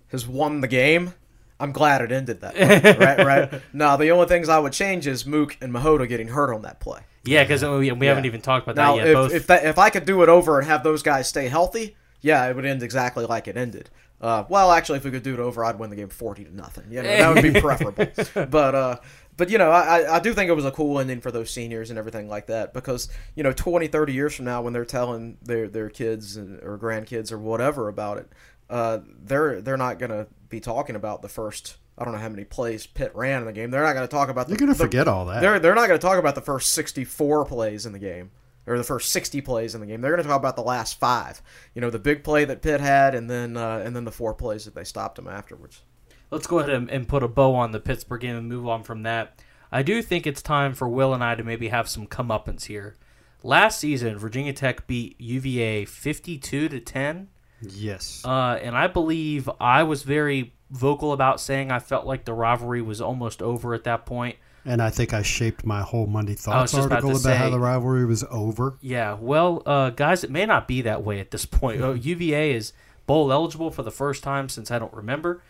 [0.09, 1.15] has won the game,
[1.61, 3.25] I'm glad it ended that way, right?
[3.25, 3.63] Right.
[3.73, 6.81] Now the only things I would change is Mook and Mahota getting hurt on that
[6.81, 7.01] play.
[7.25, 8.11] Yeah, because we, we yeah.
[8.11, 9.07] haven't even talked about now, that yet.
[9.09, 9.33] If, Both...
[9.33, 12.47] if, that, if I could do it over and have those guys stay healthy, yeah,
[12.49, 13.91] it would end exactly like it ended.
[14.21, 16.55] Uh, well, actually, if we could do it over, I'd win the game forty to
[16.55, 16.85] nothing.
[16.91, 18.07] You know, that would be preferable.
[18.47, 18.97] but uh,
[19.37, 21.91] but you know, I, I do think it was a cool ending for those seniors
[21.91, 25.37] and everything like that because you know, 20, 30 years from now, when they're telling
[25.43, 28.31] their their kids or grandkids or whatever about it,
[28.71, 32.45] uh, they're they're not gonna be talking about the first I don't know how many
[32.45, 33.71] plays Pitt ran in the game.
[33.71, 34.47] They're not going to talk about.
[34.47, 35.41] The, You're going to forget all that.
[35.41, 38.33] They're they're not going to talk about the first 64 plays in the game.
[38.67, 40.01] or the first 60 plays in the game.
[40.01, 41.41] They're going to talk about the last five.
[41.75, 44.35] You know, the big play that Pitt had, and then uh, and then the four
[44.35, 45.83] plays that they stopped him afterwards.
[46.31, 48.83] Let's go ahead and, and put a bow on the Pittsburgh game and move on
[48.83, 49.41] from that.
[49.71, 52.97] I do think it's time for Will and I to maybe have some comeuppance here.
[53.45, 57.29] Last season, Virginia Tech beat UVA 52 to 10.
[57.61, 58.23] Yes.
[58.25, 62.83] Uh, and I believe I was very vocal about saying I felt like the rivalry
[62.83, 64.37] was almost over at that point.
[64.65, 67.61] and I think I shaped my whole Monday Thoughts about article to about, how the
[67.61, 68.77] rivalry was over.
[68.81, 71.81] Yeah, well, uh, guys, it may not be that way at this point.
[71.85, 72.73] Uh, UVA is
[73.07, 75.43] bowl eligible for the first time since I don't remember.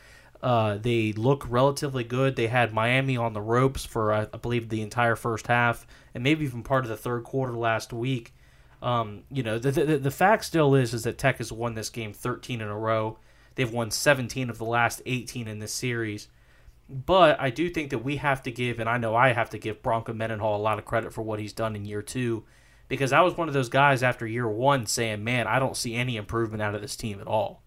[0.42, 2.36] Uh, they look relatively good.
[2.36, 6.22] They had Miami on the ropes for, I I believe, the entire first half and
[6.22, 8.33] maybe even part of the third quarter last week.
[8.84, 11.88] Um, you know, the, the the fact still is is that Tech has won this
[11.88, 13.18] game 13 in a row.
[13.54, 16.28] They've won 17 of the last 18 in this series.
[16.88, 19.58] But I do think that we have to give, and I know I have to
[19.58, 22.44] give Bronco Mendenhall a lot of credit for what he's done in year two,
[22.88, 25.94] because I was one of those guys after year one saying, "Man, I don't see
[25.94, 27.62] any improvement out of this team at all."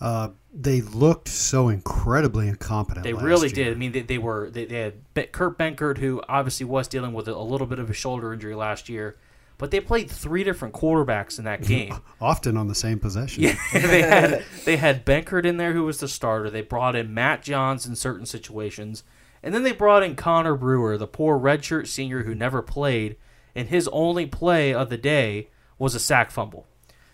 [0.00, 3.02] Uh, they looked so incredibly incompetent.
[3.02, 3.64] They really year.
[3.64, 3.72] did.
[3.72, 4.78] I mean, they, they were they, they
[5.14, 8.54] had Kurt Benkert, who obviously was dealing with a little bit of a shoulder injury
[8.54, 9.16] last year,
[9.58, 11.94] but they played three different quarterbacks in that game.
[12.20, 13.42] Often on the same possession.
[13.42, 16.50] Yeah, they had they had Benkert in there who was the starter.
[16.50, 19.04] They brought in Matt Johns in certain situations,
[19.42, 23.16] and then they brought in Connor Brewer, the poor redshirt senior who never played,
[23.54, 26.66] and his only play of the day was a sack fumble.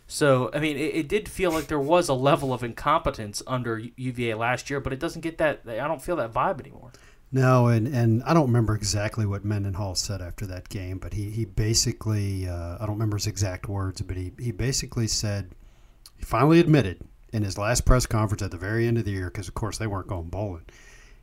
[0.06, 3.78] So I mean, it, it did feel like there was a level of incompetence under
[3.78, 5.60] UVA last year, but it doesn't get that.
[5.66, 6.90] I don't feel that vibe anymore.
[7.32, 11.30] No, and, and I don't remember exactly what Mendenhall said after that game, but he,
[11.30, 15.54] he basically, uh, I don't remember his exact words, but he, he basically said,
[16.16, 19.30] he finally admitted in his last press conference at the very end of the year,
[19.30, 20.66] because of course they weren't going bowling,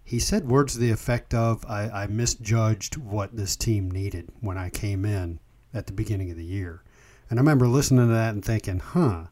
[0.02, 4.58] he said words to the effect of, I, I misjudged what this team needed when
[4.58, 5.40] I came in
[5.74, 6.84] at the beginning of the year.
[7.30, 9.26] And I remember listening to that and thinking, huh,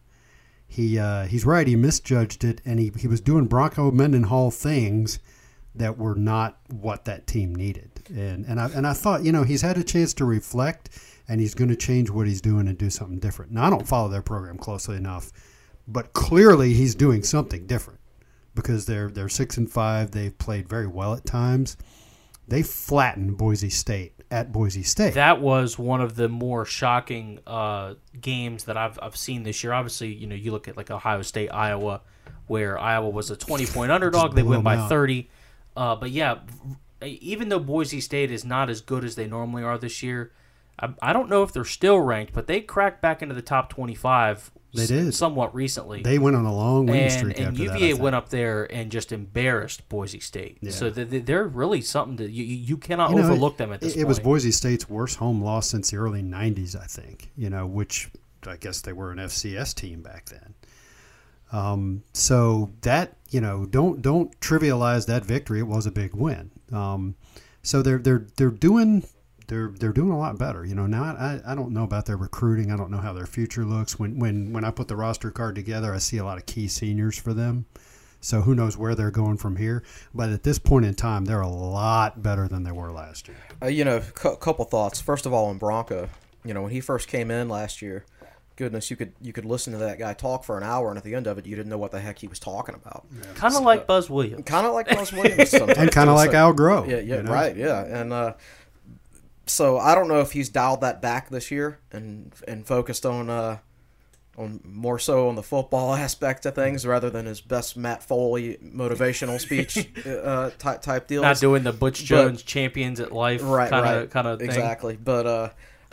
[0.67, 5.19] he uh, he's right, he misjudged it, and he, he was doing Bronco Mendenhall things
[5.75, 7.91] that were not what that team needed.
[8.09, 10.89] And and I and I thought, you know, he's had a chance to reflect
[11.27, 13.51] and he's going to change what he's doing and do something different.
[13.51, 15.31] Now I don't follow their program closely enough,
[15.87, 17.99] but clearly he's doing something different
[18.53, 21.77] because they're they're 6 and 5, they've played very well at times.
[22.47, 25.15] They flattened Boise State at Boise State.
[25.15, 29.73] That was one of the more shocking uh, games that I've I've seen this year.
[29.73, 32.01] Obviously, you know, you look at like Ohio State, Iowa,
[32.47, 34.35] where Iowa was a twenty point underdog.
[34.35, 34.89] They went by out.
[34.89, 35.29] thirty.
[35.75, 36.39] Uh, but yeah,
[37.03, 40.31] even though Boise State is not as good as they normally are this year,
[40.79, 43.69] I, I don't know if they're still ranked, but they cracked back into the top
[43.69, 44.51] twenty five.
[44.73, 45.13] They did.
[45.15, 46.01] somewhat recently.
[46.01, 48.01] they went on a long winning and, streak and after UVA think.
[48.01, 50.57] went up there and just embarrassed Boise State.
[50.73, 53.79] So they- they- they're really something that you, you cannot You know, overlook them at
[53.79, 54.01] this it, point.
[54.03, 57.31] it was Boise State's worst home loss since the early '90s, I think.
[57.37, 58.09] You know, which
[58.45, 60.53] I guess they were an FCS team back then.
[61.53, 65.59] Um, so that you know, don't don't trivialize that victory.
[65.59, 66.51] It was a big win.
[66.71, 67.15] Um,
[67.63, 69.05] so they're they're they're doing
[69.47, 70.63] they're they're doing a lot better.
[70.63, 72.71] You know, now I, I don't know about their recruiting.
[72.71, 73.99] I don't know how their future looks.
[73.99, 76.69] When when when I put the roster card together, I see a lot of key
[76.69, 77.65] seniors for them.
[78.21, 79.83] So who knows where they're going from here?
[80.13, 83.37] But at this point in time, they're a lot better than they were last year.
[83.61, 85.01] Uh, you know, a couple thoughts.
[85.01, 86.07] First of all, on Bronco,
[86.45, 88.05] you know, when he first came in last year,
[88.55, 91.03] goodness, you could you could listen to that guy talk for an hour, and at
[91.03, 93.05] the end of it, you didn't know what the heck he was talking about.
[93.35, 94.45] kind of like Buzz Williams.
[94.45, 96.87] Kind of like Buzz Williams, and kind of like Al Groh.
[96.87, 97.31] Yeah, yeah, you know?
[97.31, 98.33] right, yeah, and uh,
[99.45, 103.29] so I don't know if he's dialed that back this year and and focused on
[103.29, 103.59] uh,
[104.37, 108.57] on more so on the football aspect of things rather than his best Matt Foley
[108.63, 111.23] motivational speech uh, type type deals.
[111.23, 114.97] Not doing the Butch Jones champions at life right, kind of right, kind of exactly.
[115.01, 115.49] But uh,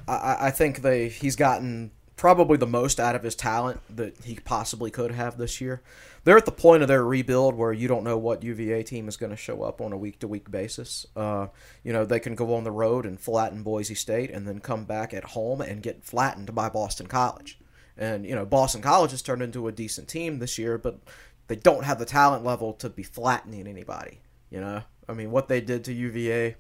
[0.09, 4.37] I, I think they he's gotten probably the most out of his talent that he
[4.45, 5.83] possibly could have this year.
[6.25, 9.17] They're at the point of their rebuild where you don't know what UVA team is
[9.17, 11.07] going to show up on a week to week basis.
[11.17, 11.49] Uh,
[11.83, 14.85] you know they can go on the road and flatten Boise State, and then come
[14.85, 17.59] back at home and get flattened by Boston College.
[17.97, 21.01] And you know Boston College has turned into a decent team this year, but
[21.49, 24.21] they don't have the talent level to be flattening anybody.
[24.51, 26.57] You know, I mean, what they did to UVA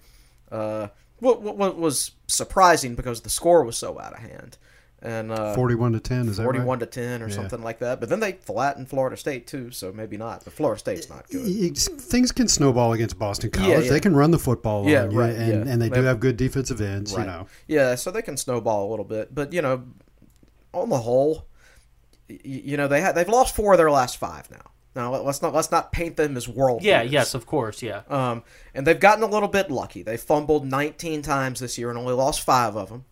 [0.50, 0.88] uh,
[1.18, 4.58] what, what, was surprising because the score was so out of hand.
[5.04, 6.28] And uh, Forty-one to ten.
[6.28, 6.54] Is that right?
[6.54, 7.34] 41 to 10 or Yeah.
[7.34, 7.98] something like that.
[7.98, 10.44] But then they flattened Florida State too, so maybe not.
[10.44, 11.44] But Florida State's not good.
[11.46, 13.68] It's- things can snowball against Boston College.
[13.68, 13.90] Yeah, yeah.
[13.90, 15.72] They can run the football Yeah, on right, and, yeah.
[15.72, 17.12] and they They do have- have good defensive ends.
[17.14, 17.22] Right.
[17.22, 19.82] You know, Yeah, so they can snowball a little bit, but you know,
[20.72, 21.46] on the whole,
[22.30, 24.70] y- you know they had they've lost four of their last five now.
[24.94, 26.82] Now let- let's not let's not paint them as world.
[26.84, 27.12] Yeah, beaters.
[27.12, 28.02] yes, of course, yeah.
[28.08, 30.02] Um, and they've gotten a little bit lucky.
[30.04, 33.04] They fumbled 19 times this year and only lost five of them.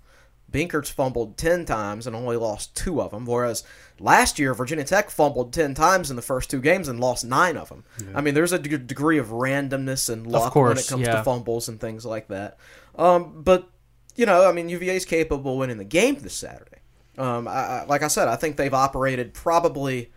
[0.51, 3.63] Benkert's fumbled 10 times and only lost two of them, whereas
[3.99, 7.57] last year Virginia Tech fumbled 10 times in the first two games and lost nine
[7.57, 7.85] of them.
[8.15, 11.17] I mean, there's a d- degree of randomness and luck when it comes yeah.
[11.17, 12.59] to fumbles and things like that.
[12.97, 13.69] Um, but,
[14.17, 16.79] you know, I mean, UVA's capable of winning the game this Saturday.
[17.19, 20.13] Um, I, I, like I said, I think they've operated probably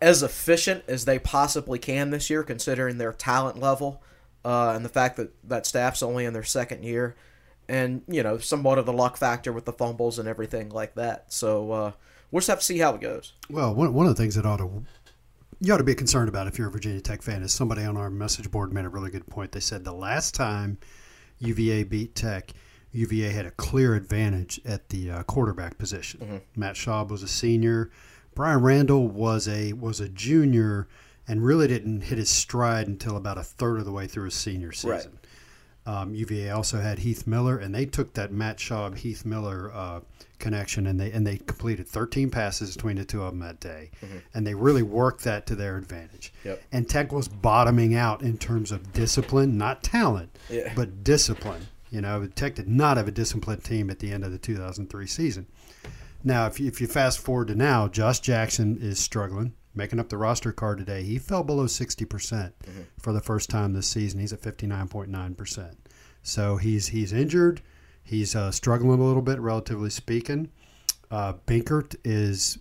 [0.00, 4.02] as efficient as they possibly can this year, considering their talent level
[4.44, 7.14] uh, and the fact that that staff's only in their second year,
[7.72, 11.32] and you know somewhat of the luck factor with the fumbles and everything like that.
[11.32, 11.92] So uh,
[12.30, 13.32] we'll just have to see how it goes.
[13.48, 14.84] Well, one, one of the things that ought to
[15.60, 17.96] you ought to be concerned about if you're a Virginia Tech fan is somebody on
[17.96, 19.52] our message board made a really good point.
[19.52, 20.76] They said the last time
[21.38, 22.52] UVA beat Tech,
[22.92, 26.42] UVA had a clear advantage at the uh, quarterback position.
[26.56, 27.90] Matt Schaub was a senior.
[28.34, 30.88] Bryan Randall was a was a junior
[31.26, 34.34] and really didn't hit his stride until about a third of the way through his
[34.34, 35.18] senior season.
[35.84, 40.00] Um, UVA also had Heath Miller, and they took that Matt Schaub Heath Miller uh,
[40.38, 43.90] connection, and they and they completed 13 passes between the two of them that day,
[44.32, 46.32] and they really worked that to their advantage.
[46.44, 46.62] Yep.
[46.70, 50.72] And Tech was bottoming out in terms of discipline, not talent, Yeah.
[50.76, 51.66] but discipline.
[51.90, 55.06] You know, Tech did not have a disciplined team at the end of the 2003
[55.06, 55.46] season.
[56.24, 60.08] Now, if you, if you fast forward to now, Josh Jackson is struggling, making up
[60.08, 61.02] the roster card today.
[61.02, 62.52] He fell below 60%
[63.00, 64.20] for the first time this season.
[64.20, 65.74] He's at 59.9%.
[66.22, 67.62] So he's he's injured.
[68.04, 70.50] He's uh, struggling a little bit, relatively speaking.
[71.10, 72.58] Uh, Binkert is,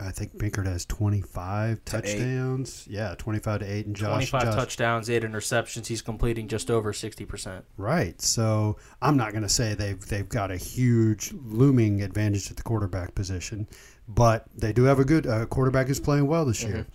[0.00, 2.02] I think Binkert has 25 To eight.
[2.02, 2.86] touchdowns.
[2.88, 3.86] Yeah, 25 to 8.
[3.86, 5.86] And Josh, 25 Josh touchdowns, eight interceptions.
[5.86, 7.62] He's completing just over 60%.
[7.76, 8.20] Right.
[8.20, 12.62] So I'm not going to say they've they've got a huge looming advantage at the
[12.62, 13.66] quarterback position,
[14.08, 16.86] but they do have a good uh, quarterback who's playing well this year.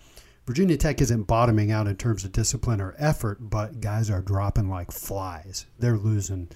[0.46, 4.68] Virginia Tech isn't bottoming out in terms of discipline or effort, but guys are dropping
[4.68, 5.66] like flies.
[5.78, 6.48] They're losing,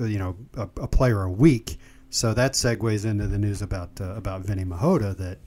[0.00, 1.78] uh, you know, a, a player a week.
[2.10, 5.38] So that segues into the news about uh, about Vinny Mihota that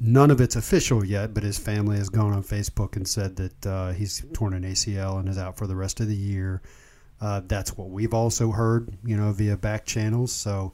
[0.00, 3.66] none of it's official yet, but his family has gone on Facebook and said that
[3.66, 6.62] uh, he's torn an ACL and is out for the rest of the year.
[7.20, 10.32] Uh, that's what we've also heard, you know, via back channels.
[10.32, 10.72] So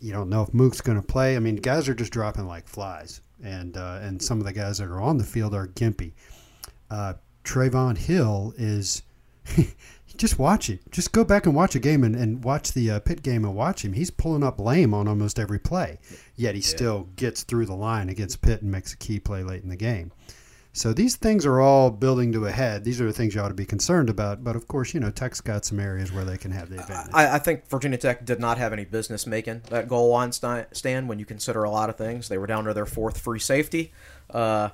[0.00, 1.36] you don't know if Mook's going to play.
[1.36, 4.78] I mean, guys are just dropping like flies, and uh, and some of the guys
[4.78, 6.12] that are on the field are gimpy.
[6.90, 9.02] Uh, Trevon Hill is.
[10.16, 10.80] just watch it.
[10.90, 13.54] Just go back and watch a game and, and watch the uh, Pitt game and
[13.54, 13.94] watch him.
[13.94, 15.98] He's pulling up lame on almost every play,
[16.36, 19.62] yet he still gets through the line against Pitt and makes a key play late
[19.62, 20.12] in the game.
[20.72, 22.84] So these things are all building to a head.
[22.84, 24.44] These are the things you ought to be concerned about.
[24.44, 27.12] But of course, you know, Tech's got some areas where they can have the advantage.
[27.12, 31.08] I, I think Virginia Tech did not have any business making that goal line stand
[31.08, 32.28] when you consider a lot of things.
[32.28, 33.92] They were down to their fourth free safety.
[34.28, 34.70] Uh,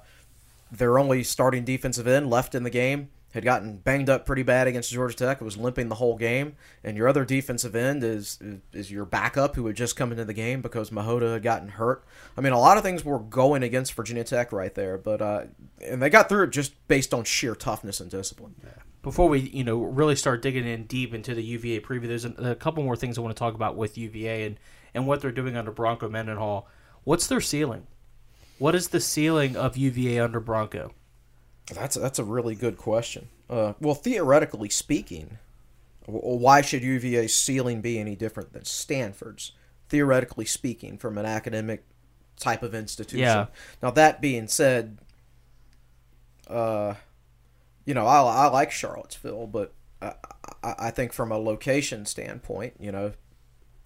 [0.70, 4.66] their only starting defensive end left in the game had gotten banged up pretty bad
[4.66, 5.40] against Georgia Tech.
[5.40, 6.56] It was limping the whole game.
[6.82, 8.38] And your other defensive end is
[8.72, 12.04] is your backup who had just come into the game because Mihota had gotten hurt.
[12.36, 15.44] I mean, a lot of things were going against Virginia Tech right there, but uh,
[15.84, 18.54] and they got through it just based on sheer toughness and discipline.
[19.02, 22.32] Before we, you know, really start digging in deep into the UVA preview, there's a,
[22.32, 24.58] a couple more things I want to talk about with UVA and,
[24.94, 26.68] and what they're doing under Bronco Mendenhall.
[27.04, 27.86] What's their ceiling?
[28.58, 30.92] What is the ceiling of UVA under Bronco?
[31.72, 33.28] That's that's a really good question.
[33.50, 35.38] Uh, well, theoretically speaking,
[36.06, 39.52] why should UVA's ceiling be any different than Stanford's?
[39.88, 41.84] Theoretically speaking, from an academic
[42.38, 43.20] type of institution.
[43.20, 43.46] Yeah.
[43.82, 44.98] Now that being said,
[46.48, 46.94] uh,
[47.84, 50.14] you know, I, I like Charlottesville, but I,
[50.62, 53.12] I, I think from a location standpoint, you know,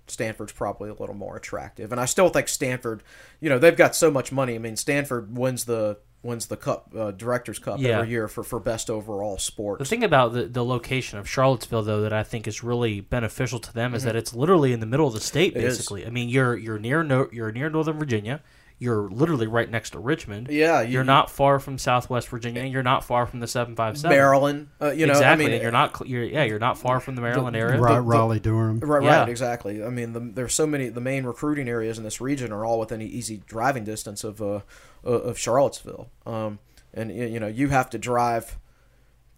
[0.07, 3.03] Stanford's probably a little more attractive, and I still think Stanford.
[3.40, 4.55] You know, they've got so much money.
[4.55, 7.98] I mean, Stanford wins the wins the cup, uh, directors cup Yeah.
[7.98, 9.78] every year for, for best overall sport.
[9.78, 13.59] The thing about the, the location of Charlottesville, though, that I think is really beneficial
[13.61, 15.54] to them is that it's literally in the middle of the state.
[15.54, 15.66] Mm-hmm.
[15.66, 18.40] Basically, I mean, you're you're near no, you're near Northern Virginia.
[18.83, 20.49] You're literally right next to Richmond.
[20.51, 22.62] Yeah, you- you're not far from Southwest Virginia.
[22.62, 24.16] and You're not far from the seven five seven.
[24.16, 25.45] Maryland, uh, you know, exactly.
[25.45, 26.09] I mean, and you're not.
[26.09, 26.45] You're yeah.
[26.45, 27.79] You're not far from the Maryland area.
[27.79, 28.81] Ra- the- Raleigh Durham.
[28.81, 29.21] Right, Yeah.
[29.21, 29.85] right, exactly.
[29.85, 30.88] I mean, the, there's so many.
[30.88, 34.61] The main recruiting areas in this region are all within easy driving distance of uh,
[35.05, 36.09] of Charlottesville.
[36.25, 36.59] Um,
[36.95, 38.59] and you know, you have to drive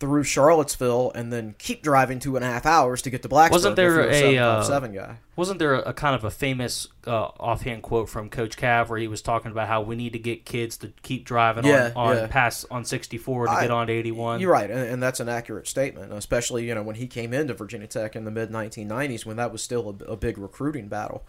[0.02, 3.50] through Charlottesville and then keep driving two and a half hours to get to Blacksburg.
[3.52, 5.18] Wasn't there if you're a, uh, seven guy?
[5.36, 8.98] Wasn't there a, a kind of a famous uh, offhand quote from Coach Cav where
[8.98, 12.08] he was talking about how we need to get kids to keep driving Yeah, on,
[12.08, 12.26] on yeah.
[12.26, 14.40] pass on 64 to I- get on to 81?
[14.40, 16.12] You're right, and, and that's an accurate statement.
[16.12, 19.52] Especially you know when he came into Virginia Tech in the mid 1990s when that
[19.52, 21.24] was still a, a big recruiting battle.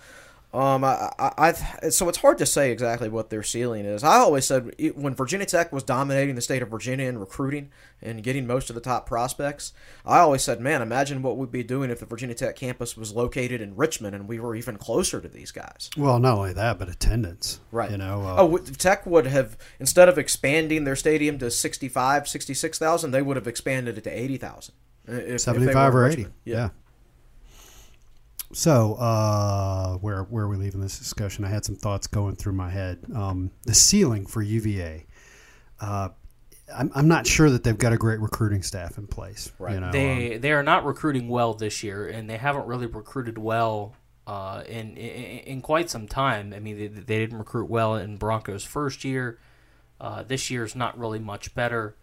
[0.53, 4.03] Um, I, I, I, so it's hard to say exactly what their ceiling is.
[4.03, 7.71] I always said it, when Virginia Tech was dominating the state of Virginia in recruiting
[8.03, 9.73] and getting most of the top prospects,
[10.05, 13.11] I always said, man, imagine what we'd be doing if the Virginia Tech campus was
[13.11, 15.89] located in Richmond and we were even closer to these guys.
[15.97, 17.59] Well, not only that, but attendance.
[17.71, 17.89] Right.
[17.89, 18.21] You know.
[18.21, 23.37] Uh, oh, Tech would have instead of expanding their stadium to 65, 66,000, they would
[23.37, 24.75] have expanded it to 80,000.
[25.37, 26.21] 75 or 80.
[26.21, 26.27] Yeah.
[26.45, 26.69] yeah.
[28.53, 31.43] So, uh, where where are we leaving this discussion?
[31.43, 32.99] I had some thoughts going through my head.
[33.13, 35.05] Um, the ceiling for UVA.
[35.79, 36.09] Uh,
[36.73, 39.51] I'm, I'm not sure that they've got a great recruiting staff in place.
[39.59, 39.73] Right.
[39.73, 42.85] You know, they um, they are not recruiting well this year, and they haven't really
[42.85, 43.95] recruited well
[44.27, 46.53] uh, in, in, in quite some time.
[46.55, 49.39] I mean, they, they didn't recruit well in Broncos' first year.
[49.99, 51.95] Uh, this year's not really much better.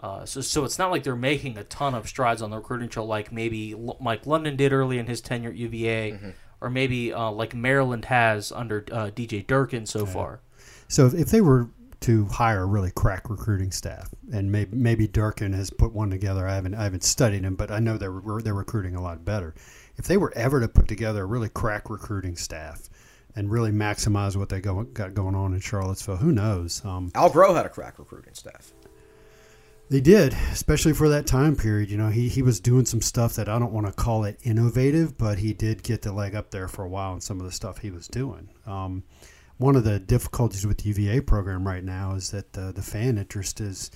[0.00, 2.88] Uh, so, so it's not like they're making a ton of strides on the recruiting
[2.88, 6.30] trail like maybe L- Mike London did early in his tenure at UVA, mm-hmm.
[6.62, 10.12] or maybe uh, like Maryland has under uh, DJ Durkin so okay.
[10.12, 10.40] far.
[10.88, 11.68] So if, if they were
[12.00, 16.46] to hire a really crack recruiting staff, and maybe maybe Durkin has put one together.
[16.46, 19.54] I haven't I haven't studied him, but I know they're they're recruiting a lot better.
[19.96, 22.88] If they were ever to put together a really crack recruiting staff
[23.36, 26.82] and really maximize what they go, got going on in Charlottesville, who knows?
[26.84, 28.72] Um, Al Groh had a crack recruiting staff.
[29.90, 31.90] They did, especially for that time period.
[31.90, 34.38] You know, he, he was doing some stuff that I don't want to call it
[34.44, 37.46] innovative, but he did get the leg up there for a while in some of
[37.46, 38.48] the stuff he was doing.
[38.66, 39.02] Um,
[39.56, 43.18] one of the difficulties with the UVA program right now is that the, the fan
[43.18, 43.90] interest is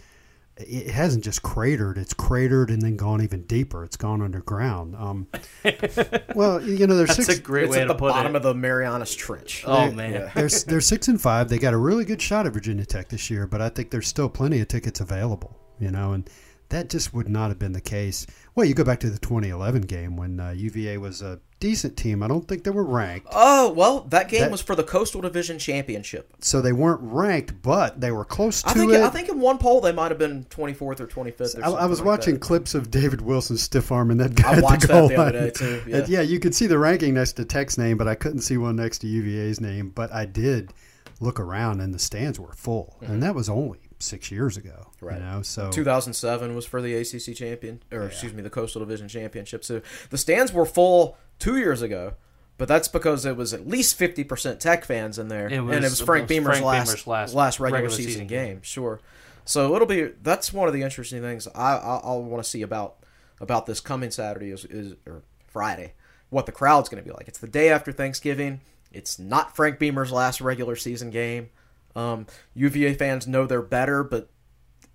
[0.56, 3.82] it hasn't just cratered; it's cratered and then gone even deeper.
[3.84, 4.94] It's gone underground.
[4.96, 5.26] Um,
[6.34, 7.28] well, you know, there's six.
[7.38, 8.38] a great it's way at to the put bottom it.
[8.38, 9.64] of the Marianas Trench.
[9.66, 10.30] Oh They're- man, yeah.
[10.34, 11.48] They're they're six and five.
[11.48, 14.06] They got a really good shot at Virginia Tech this year, but I think there's
[14.08, 15.56] still plenty of tickets available.
[15.78, 16.28] You know, and
[16.70, 18.26] that just would not have been the case.
[18.54, 22.22] Well, you go back to the 2011 game when uh, UVA was a decent team.
[22.22, 25.20] I don't think they were ranked, Oh well, that game That- was for the Coastal
[25.20, 26.32] Division Championship.
[26.40, 29.00] so they weren't ranked, but they were close to I think it.
[29.02, 31.58] I think in one poll they might have been 24th or 25th.
[31.58, 32.40] Or I, I was like watching that.
[32.40, 35.52] clips of David Wilson stiff arming that guy I at the that goal line.
[35.52, 35.96] too, yeah.
[35.98, 38.56] And, yeah, you could see the ranking next to Tech's name, but I couldn't see
[38.56, 39.90] one next to UVA's name.
[39.90, 40.72] But I did
[41.20, 44.88] look around, and the stands were full, and that was only six years ago.
[45.00, 45.18] Right.
[45.18, 49.08] You know, so 2007 was for the ACC champion, or excuse me, the Coastal Division
[49.08, 49.64] championship.
[49.64, 49.80] So
[50.10, 52.14] the stands were full two years ago,
[52.58, 55.84] but that's because it was at least 50% Tech fans in there, It was- and
[55.84, 58.26] it was it Frank was Beamer's Frank last, Beamer's last last regular, regular season, season
[58.28, 58.60] game.
[58.62, 59.00] Sure.
[59.44, 62.62] So it'll be that's one of the interesting things I I, I want to see
[62.62, 62.96] about
[63.40, 65.94] about this coming Saturday is, is or Friday,
[66.30, 67.28] what the crowd's going to be like.
[67.28, 68.60] It's the day after Thanksgiving.
[68.92, 71.50] It's not Frank Beamer's last regular season game.
[71.96, 74.28] Um, UVA fans know they're better, but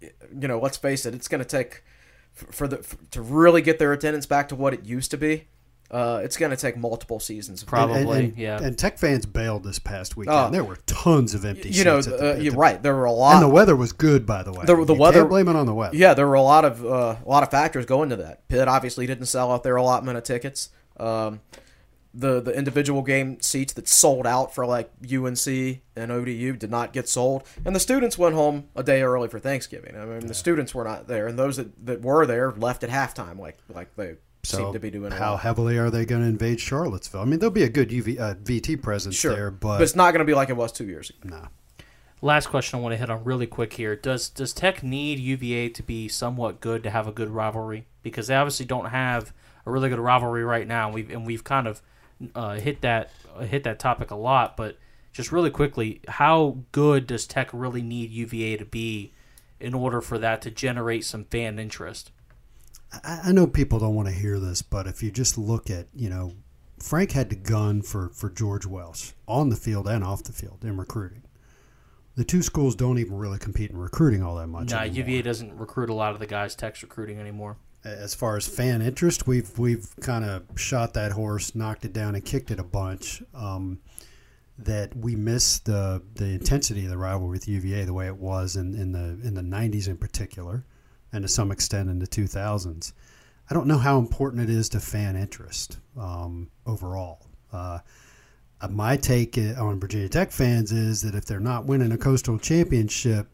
[0.01, 1.83] you know, let's face it, it's going to take
[2.33, 5.47] for the f- to really get their attendance back to what it used to be.
[5.91, 7.63] Uh, it's going to take multiple seasons.
[7.63, 8.01] Probably.
[8.01, 8.61] and, and, yeah.
[8.61, 10.37] And Tech fans bailed this past weekend.
[10.37, 10.49] Oh.
[10.51, 12.13] there were tons of empty You know, seats.
[12.13, 12.81] at the, uh, you're the- right.
[12.83, 13.41] There were a lot.
[13.41, 14.65] And the weather was good, by the way.
[14.65, 15.95] The- the You weather- Can't blame it on the weather.
[15.97, 18.47] Yeah, there were a lot of uh, a lot of factors going to that.
[18.49, 20.69] Pitt obviously didn't sell out their allotment of tickets.
[20.99, 21.39] Um,
[22.13, 25.47] the the individual game seats that sold out for like UNC
[25.95, 29.39] and ODU did not get sold, and the students went home a day early for
[29.39, 29.95] Thanksgiving.
[29.95, 32.89] I mean, the students were not there, and those that, that were there left at
[32.89, 35.11] halftime, like like they So seem to be doing.
[35.11, 35.41] a how lot.
[35.41, 37.21] heavily are they going to invade Charlottesville?
[37.21, 40.11] I mean, there'll be a good UV, uh, VT presence Sure, there, but it's not
[40.11, 41.19] going to be like it was two years ago.
[41.35, 41.47] no.
[42.21, 43.95] Last question I want to hit on really quick here.
[43.95, 47.85] Does does Tech need UVA to be somewhat good to have a good rivalry?
[48.03, 49.31] Because they obviously don't have
[49.65, 50.87] a really good rivalry right now.
[50.87, 51.81] And we've and we've kind of
[52.35, 54.57] uh, hit that uh, hit that topic a lot.
[54.57, 54.77] But
[55.11, 59.13] just really quickly, how good does Tech really need UVA to be
[59.59, 62.11] in order for that to generate some fan interest?
[62.91, 65.87] I, I know people don't want to hear this, but if you just look at,
[65.93, 66.33] you know,
[66.81, 70.63] Frank had to gun for, for George Welsh on the field and off the field
[70.63, 71.23] in recruiting.
[72.15, 74.71] The two schools don't even really compete in recruiting all that much.
[74.71, 74.97] Nah, anymore.
[74.99, 77.57] UVA doesn't recruit a lot of the guys Tech's recruiting anymore.
[77.83, 82.15] As far as fan interest, we've we've kind of shot that horse, knocked it down,
[82.15, 83.23] and kicked it a bunch.
[83.33, 83.79] Um,
[84.57, 88.55] that we miss the the intensity of the rivalry with UVA the way it was
[88.55, 90.65] in, in the in the '90s in particular,
[91.13, 92.93] and to some extent in the 2000s.
[93.49, 97.25] I don't know how important it is to fan interest um, overall.
[97.51, 97.79] Uh,
[98.61, 102.37] uh, my take on Virginia Tech fans is that if they're not winning a coastal
[102.37, 103.27] championship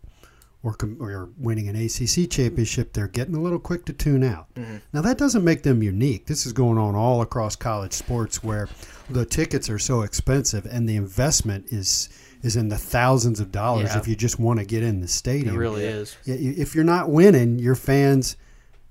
[0.65, 4.47] or, com- or winning an ACC championship, they're getting a little quick to tune out.
[4.91, 6.25] Now, that doesn't make them unique.
[6.25, 8.67] This is going on all across college sports where
[9.09, 12.09] the tickets are so expensive and the investment is
[12.41, 13.99] is in the thousands of dollars Yeah.
[13.99, 15.55] if you just want to get in the stadium.
[15.55, 16.15] It really is.
[16.25, 18.35] If you're not winning, your fans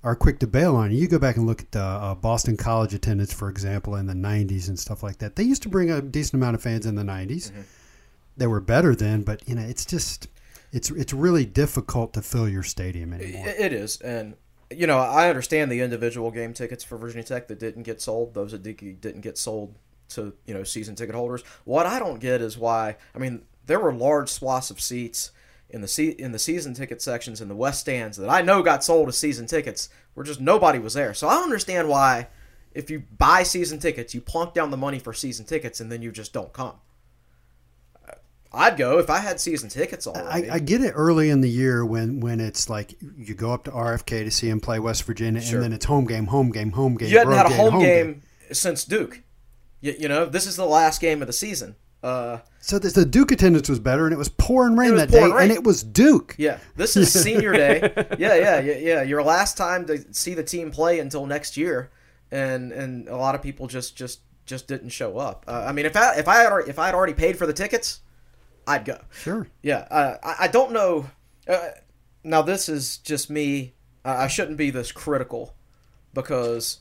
[0.02, 0.98] are quick to bail on you.
[0.98, 4.14] You go back and look at the uh, Boston College attendance, for example, in the
[4.14, 5.36] '90s and stuff like that.
[5.36, 7.50] They used to bring a decent amount of fans in the '90s.
[7.50, 7.60] Mm-hmm.
[8.36, 10.26] They were better then, but you know, it's just
[10.74, 13.48] it's it's really difficult to fill your stadium anymore.
[13.48, 14.34] It- is, and
[14.70, 18.34] you know I understand the individual game tickets for Virginia Tech that didn't get sold.
[18.34, 19.76] Those that did- didn't get sold
[20.10, 21.42] to you know season ticket holders.
[21.64, 22.96] What I don't get is why.
[23.14, 25.30] I mean, there were large swaths of seats
[25.70, 28.62] in the se- in the season ticket sections in the west stands that I know
[28.62, 29.88] got sold as season tickets.
[30.14, 31.14] Where just nobody was there.
[31.14, 32.28] So I don't understand why.
[32.74, 36.02] If you buy season tickets, you plunk down the money for season tickets, and then
[36.02, 36.74] you just don't come.
[38.54, 40.48] I'd go if I had season tickets already.
[40.50, 43.64] I, I get it early in the year when, when it's like you go up
[43.64, 45.56] to RFK to see him play West Virginia, Sure.
[45.56, 47.10] and then it's home game, home game, home game.
[47.10, 49.22] You hadn't had a home, home game, since Duke.
[49.80, 51.76] You, you know, this is the last game of the season.
[52.02, 55.10] Uh, So the, the Duke attendance was better, and it was pouring rain was that
[55.10, 55.34] day, rain.
[55.44, 56.34] and it was Duke.
[56.38, 57.92] yeah, this is senior day.
[58.18, 59.02] Yeah, yeah, yeah, yeah.
[59.02, 61.90] Your last time to see the team play until next year,
[62.30, 65.44] and and a lot of people just just just didn't show up.
[65.48, 67.54] Uh, I mean, if I if I had if I had already paid for the
[67.54, 68.00] tickets,
[68.66, 68.98] I'd go.
[69.12, 69.46] Sure.
[69.62, 71.10] Yeah, uh, I, I don't know.
[71.46, 71.68] Uh,
[72.22, 73.74] now this is just me.
[74.04, 75.54] I I shouldn't be this critical
[76.12, 76.80] because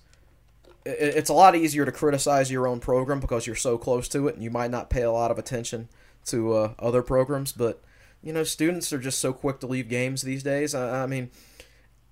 [0.86, 4.28] i- it's a lot easier to criticize your own program because you're so close to
[4.28, 5.90] it and you might not pay a lot of attention
[6.26, 7.52] to uh, other programs.
[7.52, 7.82] But
[8.22, 10.74] you know, students are just so quick to leave games these days.
[10.74, 11.30] I, I mean,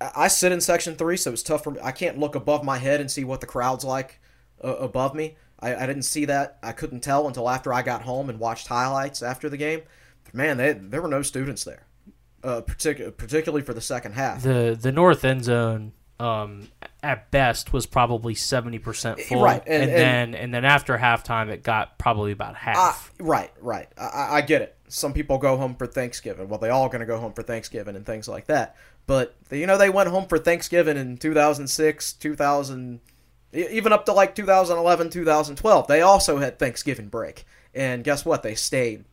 [0.00, 1.80] I I sit in section three, so it's tough for me.
[1.82, 4.20] I can't look above my head and see what the crowd's like
[4.62, 5.36] uh, above me.
[5.62, 6.58] I, I didn't see that.
[6.62, 9.82] I couldn't tell until after I got home and watched highlights after the game.
[10.34, 11.86] Man, they, there were no students there,
[12.42, 14.42] uh, partic- particularly for the second half.
[14.42, 16.68] The the north end zone, um,
[17.02, 19.42] at best, was probably seventy percent full.
[19.42, 23.12] Right, and, and- then and then after halftime, it got probably about half.
[23.20, 23.88] right, right.
[23.98, 24.76] I- I, I get it.
[24.88, 26.48] Some people go home for Thanksgiving.
[26.48, 28.76] Well, they all going to go home for Thanksgiving and things like that.
[29.06, 33.00] But you know, they went home for Thanksgiving in 2006, 2000, e-
[33.52, 35.86] even up to like 2011, 2012.
[35.86, 37.44] They also had Thanksgiving break,
[37.74, 38.42] and guess what?
[38.42, 39.04] They stayed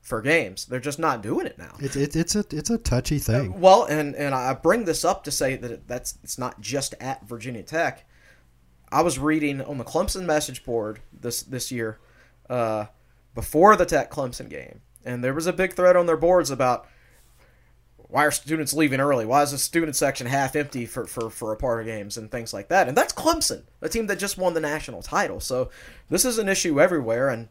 [0.00, 0.64] for games.
[0.66, 1.74] They're just not doing it now.
[1.80, 3.60] It's it's it's a it's a touchy thing.
[3.60, 6.94] Well, and and I bring this up to say that it- that's it's not just
[7.00, 8.04] at Virginia Tech.
[8.90, 11.98] I was reading on the Clemson message board this this year,
[12.48, 12.86] uh,
[13.34, 16.86] before the Tech Clemson game, and there was a big thread on their boards about
[18.08, 19.26] why are students leaving early?
[19.26, 22.30] Why is the student section half empty for, for, for a part of games and
[22.30, 22.88] things like that?
[22.88, 25.40] And that's Clemson, a team that just won the national title.
[25.40, 25.70] So
[26.08, 27.48] this is an issue everywhere, and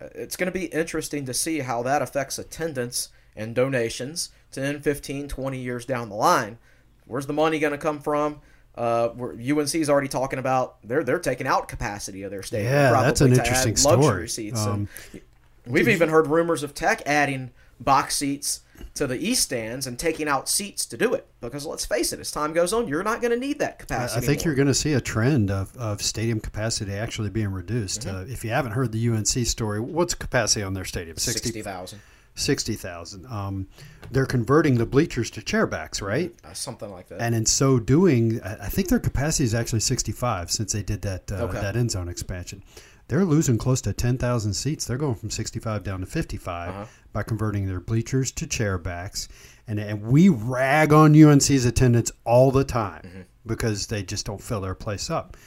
[0.00, 5.28] it's going to be interesting to see how that affects attendance and donations 10, 15,
[5.28, 6.58] 20 years down the line.
[7.06, 8.40] Where's the money going to come from?
[8.76, 12.72] Uh, UNC's already talking about they're they're taking out capacity of their stadium.
[12.72, 14.28] Yeah, probably that's an interesting luxury story.
[14.28, 14.66] Seats.
[14.66, 14.88] Um,
[15.64, 18.63] we've even heard rumors of Tech adding box seats
[18.94, 21.26] to the east stands and taking out seats to do it.
[21.40, 24.18] Because let's face it, as time goes on, you're not going to need that capacity.
[24.18, 24.44] I think anymore.
[24.46, 28.02] you're going to see a trend of, of stadium capacity actually being reduced.
[28.02, 28.16] Mm-hmm.
[28.16, 31.16] Uh, if you haven't heard the UNC story, what's capacity on their stadium?
[31.16, 32.00] 60 sixty thousand,
[32.34, 33.26] 60,000.
[33.26, 33.66] Um,
[34.10, 36.32] they're converting the bleachers to chairbacks, right?
[36.44, 37.20] uh, something like that.
[37.20, 41.02] And in so doing, I I think their capacity is actually 65 since they did
[41.02, 41.60] that uh, Okay.
[41.60, 42.62] that end zone expansion.
[43.08, 44.86] They're losing close to 10,000 seats.
[44.86, 46.84] They're going from 65 down to 55 Uh-huh.
[47.14, 49.28] By converting their bleachers to chairbacks.
[49.66, 53.20] And, and we rag on UNC's attendance all the time Mm-hmm.
[53.46, 55.38] because they just don't fill their place up.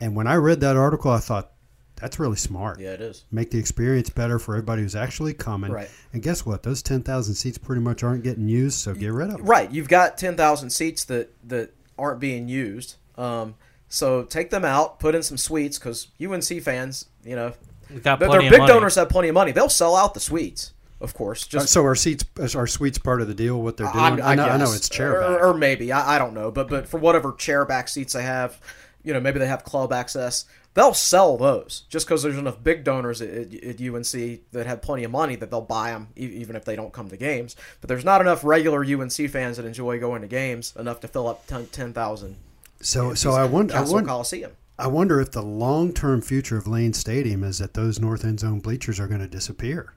[0.00, 1.52] And when I read that article, I thought,
[1.96, 2.78] that's really smart.
[2.78, 3.24] yeah, it is.
[3.32, 5.72] Make the experience better for everybody who's actually coming.
[5.72, 5.90] Right.
[6.12, 6.62] And guess what?
[6.62, 9.44] Those 10,000 seats pretty much aren't getting used, so get rid of them.
[9.46, 12.94] Right, you've got ten thousand seats that that aren't being used.
[13.16, 13.56] Um,
[13.88, 17.52] so take them out, put in some suites because UNC fans, you know,
[17.92, 18.72] We got their plenty of big money.
[18.72, 19.50] donors have plenty of money.
[19.50, 21.44] They'll sell out the suites, of course.
[21.44, 22.24] Uh, Just so our seats
[22.54, 23.60] our suites part of the deal?
[23.60, 24.04] What they're doing?
[24.04, 25.42] I'm- I, know, I know it's chair or, back.
[25.42, 28.60] or maybe I, I don't know, but but for whatever chair back seats they have,
[29.02, 30.44] you know, maybe they have club access.
[30.74, 35.02] They'll sell those just because there's enough big donors at, at, UNC that have plenty
[35.02, 37.56] of money that they'll buy them even if they don't come to games.
[37.80, 41.26] But there's not enough regular UNC fans that enjoy going to games enough to fill
[41.26, 42.36] up 10,000
[42.80, 44.52] so so I wonder I wonder, Coliseum.
[44.78, 48.40] I wonder if the long term future of Lane Stadium is that those north end
[48.40, 49.94] zone bleachers are going to disappear.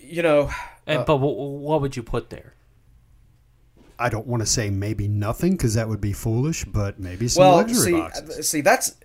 [0.00, 0.50] You know,
[0.86, 2.54] And, uh, but w- what would you put there?
[3.98, 7.42] I don't want to say maybe nothing because that would be foolish, but maybe some
[7.44, 8.38] well, luxury see, boxes.
[8.38, 8.96] Uh, see that's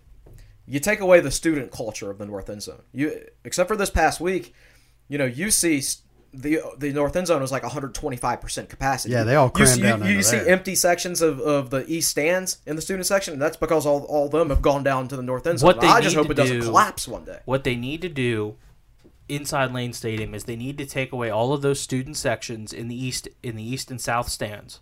[0.65, 2.81] you take away the student culture of the North End Zone.
[2.93, 4.53] You except for this past week,
[5.07, 5.83] you know, you see
[6.33, 9.13] the the North End Zone was like 125 percent capacity.
[9.13, 10.49] Yeah, they all you crammed see, down You, you into see there.
[10.49, 13.33] empty sections of, of the East stands in the student section.
[13.33, 15.67] And that's because all all of them have gone down to the North End Zone.
[15.67, 17.39] What they I just need hope to it doesn't do- collapse one day.
[17.45, 18.55] What they need to do
[19.29, 22.87] inside Lane Stadium is they need to take away all of those student sections in
[22.87, 24.79] the east in the east and south stands.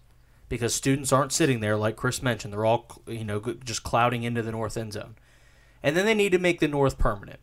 [0.47, 2.53] because students aren't sitting there like Chris mentioned.
[2.53, 5.15] They're all you know just clouding into the north end zone,
[5.81, 7.39] and then they need to make the north permanent.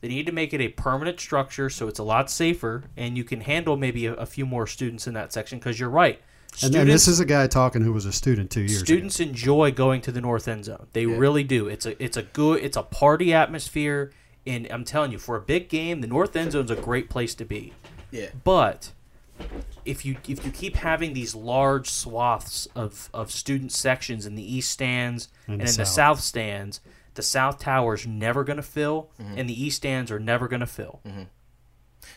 [0.00, 3.22] They need to make it a permanent structure so it's a lot safer and you
[3.22, 5.60] can handle maybe a, a few more students in that section.
[5.60, 6.20] Because you're right,
[6.62, 10.00] And this is a guy talking who was a student two years students enjoy going
[10.02, 10.86] to the north end zone.
[10.92, 11.68] They really do.
[11.68, 14.10] It's a it's a good it's a party atmosphere,
[14.46, 17.34] and I'm telling you, for a big game, the north end zone's a great place
[17.36, 17.72] to be.
[18.10, 18.28] Yeah.
[18.44, 18.92] But
[19.84, 24.54] if you if you keep having these large swaths of, of student sections in the
[24.54, 25.88] east stands and, the in the south.
[25.88, 26.80] south stands,
[27.14, 29.38] the south tower's never going to fill, Mm-hmm.
[29.38, 31.00] and the east stands are never going to fill.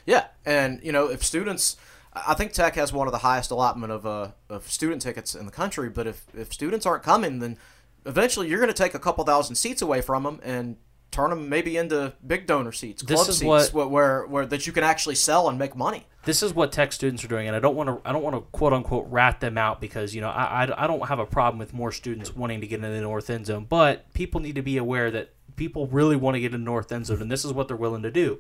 [0.06, 1.78] Yeah, and you know if students,
[2.14, 5.46] I think Tech has one of the highest allotment of uh, of student tickets in
[5.46, 5.90] the country.
[5.90, 7.58] But if if students aren't coming, then
[8.06, 10.78] eventually you're going to take a couple thousand seats away from them and
[11.12, 14.46] turn them maybe into big donor seats, This club is seats, what- where, where where
[14.46, 16.06] that you can actually sell and make money.
[16.26, 18.36] this is what tech students are doing and i don't want to i don't want
[18.36, 21.26] to quote unquote rat them out because you know I, I, I don't have a
[21.26, 24.56] problem with more students wanting to get into the north end zone but people need
[24.56, 27.32] to be aware that people really want to get in the north end zone and
[27.32, 28.40] this is what they're willing to do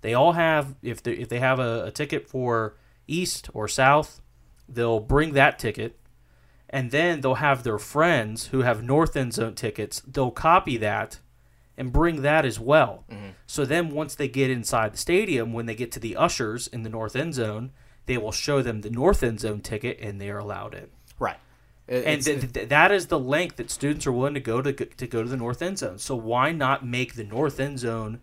[0.00, 2.76] they all have if they if they have a, a ticket for
[3.08, 4.20] east or south
[4.68, 5.98] they'll bring that ticket
[6.70, 11.18] and then they'll have their friends who have north end zone tickets they'll copy that
[11.78, 13.04] and bring that as well.
[13.10, 13.28] Mm-hmm.
[13.46, 16.82] So then once they get inside the stadium, when they get to the ushers in
[16.82, 17.70] the north end zone,
[18.06, 20.88] they will show them the north end zone ticket and they are allowed in.
[21.18, 21.38] Right.
[21.86, 24.72] It- And th- th- that is the length that students are willing to go to
[24.72, 25.98] go- to go to the north end zone.
[25.98, 28.20] So why not make the north end zone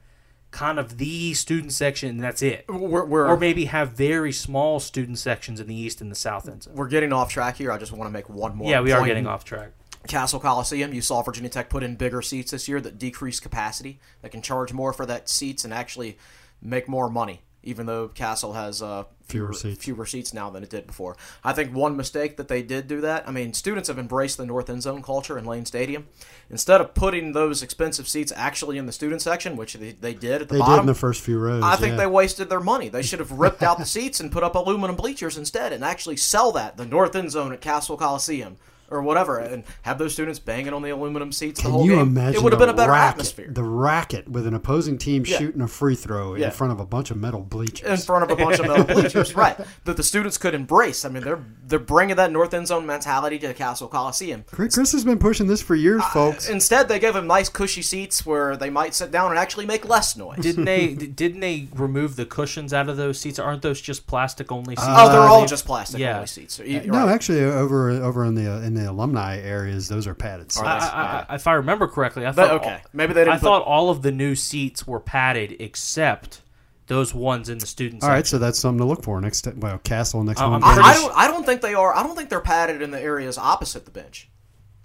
[0.51, 2.65] kind of the student section and that's it?
[2.69, 6.47] we're, we're, Or maybe have very small student sections in the east and the south
[6.47, 6.75] end zone.
[6.75, 7.71] we're getting off track here.
[7.71, 8.69] I just want to make one more.
[8.69, 9.71] Yeah, we are getting off track.
[10.07, 13.99] Cassell Coliseum, you saw Virginia Tech put in bigger seats this year that decrease capacity.
[14.21, 16.17] They can charge more for that seats and actually
[16.61, 19.83] make more money, even though Cassell has uh, fewer, Fewer seats.
[19.83, 21.15] fewer seats now than it did before.
[21.43, 23.27] I think one mistake that they did do that.
[23.27, 26.07] I mean, students have embraced the North End Zone culture in Lane Stadium.
[26.49, 30.43] Instead of putting those expensive seats actually in the student section, which they, they did
[30.43, 31.63] at the They did in the first few rows.
[31.63, 31.97] I think yeah.
[31.97, 32.89] they wasted their money.
[32.89, 36.17] They should have ripped out the seats and put up aluminum bleachers instead, and actually
[36.17, 38.57] sell that the North End Zone at Cassell Coliseum
[38.89, 41.91] or whatever, and have those students banging on the aluminum seats the Can whole you
[41.93, 42.01] game.
[42.01, 44.97] imagine it would have the been a better racket, atmosphere The racket with an opposing
[44.97, 45.37] team Yeah.
[45.37, 46.45] shooting a free throw Yeah.
[46.47, 47.87] in front of a bunch of metal bleachers.
[47.89, 49.57] in front of a bunch of metal bleachers, right?
[49.85, 51.03] That the students could embrace.
[51.05, 54.43] I mean, they're they're bringing that North End Zone mentality to the Cassell Coliseum.
[54.51, 56.47] Chris Chris has been pushing this for years, folks.
[56.47, 59.87] Instead, they gave them nice, cushy seats where they might sit down and actually make
[59.87, 60.37] less noise.
[60.39, 60.93] Didn't they?
[60.95, 63.39] Didn't they remove the cushions out of those seats?
[63.39, 64.87] Aren't those just plastic only seats?
[64.87, 66.15] oh, they're Uh, all just plastic yeah.
[66.15, 66.53] only seats.
[66.55, 67.13] So you- no, right.
[67.13, 70.63] actually, over over in the uh, in the alumni areas, those are padded seats.
[70.65, 73.33] I, I, I, if I remember correctly, I But, thought okay, all- maybe they didn't.
[73.33, 76.41] I put- thought all of the new seats were padded except
[76.87, 78.15] those ones in the student All section.
[78.15, 79.41] right, so that's something to look for next.
[79.41, 80.63] ti- Well, Cassell next uh, I'm home.
[80.63, 81.17] I, I don't.
[81.17, 81.95] I don't think they are.
[81.95, 84.29] I don't think they're padded in the areas opposite the bench,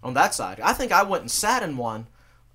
[0.03, 0.61] on that side.
[0.61, 2.07] I think I went and sat in one,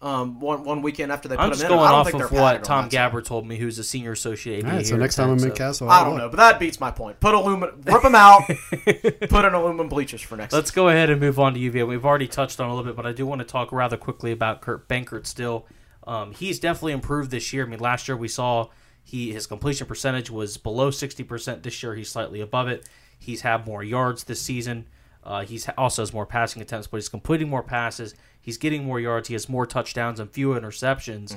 [0.02, 1.70] um, one one weekend after they put I'm them just in.
[1.70, 2.92] going I don't off of what Tom that side.
[2.92, 5.52] Gabbard told me, who's a senior associate AD All right, so next time I'm in
[5.52, 6.22] Cassell, I I'll don't look.
[6.22, 7.20] know, but that beats my point.
[7.20, 10.54] Put aluminum, rip them out, put in aluminum bleachers for next.
[10.54, 11.84] Let's go ahead and move on to UVA.
[11.84, 14.32] We've already touched on a little bit, but I do want to talk rather quickly
[14.32, 15.66] about Kurt Benkert still.
[16.06, 17.66] Um, he's definitely improved this year.
[17.66, 18.68] I mean, last year we saw
[19.04, 21.64] he his completion percentage was below 60%.
[21.64, 22.88] This year he's slightly above it.
[23.18, 24.86] He's had more yards this season.
[25.26, 28.14] Uh, he's also has more passing attempts, but he's completing more passes.
[28.40, 29.28] He's getting more yards.
[29.28, 31.36] He has more touchdowns and fewer interceptions.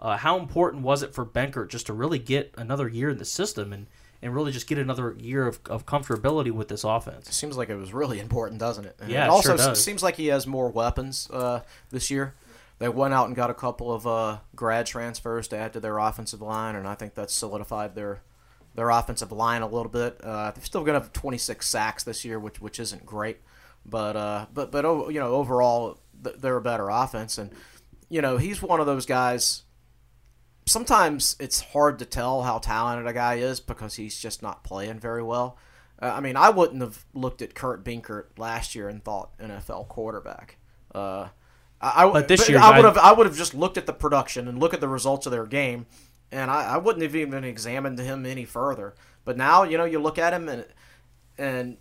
[0.00, 3.24] Uh, how important was it for Benkert just to really get another year in the
[3.24, 3.86] system and,
[4.22, 7.32] and really just get another year of, of comfortability with this offense?
[7.34, 8.96] Seems like it was really important, doesn't it?
[9.00, 11.60] And Yeah, it also sure seems like he has more weapons uh,
[11.90, 12.34] this year.
[12.78, 15.98] They went out and got a couple of uh, grad transfers to add to their
[15.98, 18.20] offensive line, and I think that's solidified their
[18.78, 20.20] their offensive line a little bit.
[20.22, 23.38] Uh, they're still going to have 26 sacks this year, which which isn't great,
[23.84, 27.50] but uh, but but oh, you know overall they're a better offense, and
[28.08, 29.64] you know he's one of those guys.
[30.64, 35.00] Sometimes it's hard to tell how talented a guy is because he's just not playing
[35.00, 35.58] very well.
[36.00, 39.88] Uh, I mean, I wouldn't have looked at Kurt Benkert last year and thought NFL
[39.88, 40.58] quarterback.
[40.94, 41.28] Uh,
[41.80, 44.46] I, But this year, I would have I would have just looked at the production
[44.46, 45.86] and look at the results of their game,
[46.32, 48.94] and I, I wouldn't have even examined him any further.
[49.24, 50.64] But now, you know, you look at him and
[51.36, 51.76] and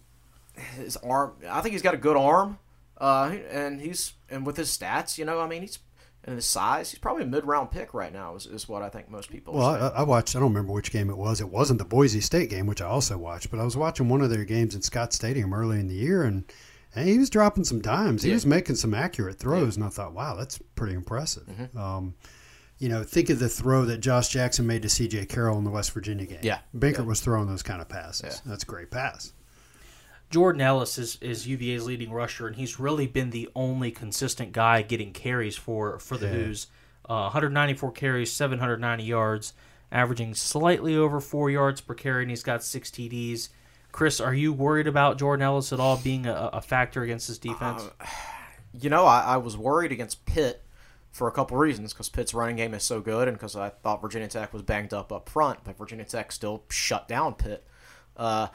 [0.76, 1.34] his arm.
[1.50, 2.60] I think he's got a good arm,
[3.00, 5.80] uh, and he's and with his stats, you know, I mean, he's
[6.24, 8.36] and his size, he's probably a mid round pick right now.
[8.36, 9.54] Is, is what I think most people.
[9.54, 9.66] Well.
[9.68, 10.36] I, I watched.
[10.36, 11.40] I don't remember which game it was.
[11.40, 14.22] It wasn't the Boise State game, which I also watched, but I was watching one
[14.22, 16.44] of their games in Scott Stadium early in the year, and,
[16.96, 18.24] and he was dropping some dimes.
[18.24, 18.36] He Yeah.
[18.36, 21.44] was making some accurate throws, and I thought, wow, that's pretty impressive.
[21.44, 21.78] Mm-hmm.
[21.78, 22.16] Um,
[22.80, 25.26] you know, think of the throw that Josh Jackson made to C.J.
[25.26, 26.40] Carroll in the West Virginia game.
[26.44, 26.60] Yeah.
[26.76, 27.04] Benkert Yeah.
[27.04, 28.42] was throwing those kind of passes.
[28.46, 29.34] That's a great pass.
[30.30, 34.82] Jordan Ellis is, is UVA's leading rusher, and he's really been the only consistent guy
[34.82, 36.34] getting carries for for the Yeah.
[36.34, 36.68] Who's.
[37.10, 39.54] Uh, 194 carries, 790 yards,
[39.94, 43.48] averaging slightly over four yards per carry, and he's got six TDs.
[43.94, 47.38] Chris, are you worried about Jordan Ellis at all being a, a factor against his
[47.40, 47.90] defense?
[48.78, 50.62] You know, I, I was worried against Pitt
[51.18, 54.02] for a couple reasons because Pitt's running game is so good, and because I thought
[54.02, 57.66] Virginia Tech was banged up up front, but Virginia Tech still shut down Pitt.
[58.16, 58.48] Uh,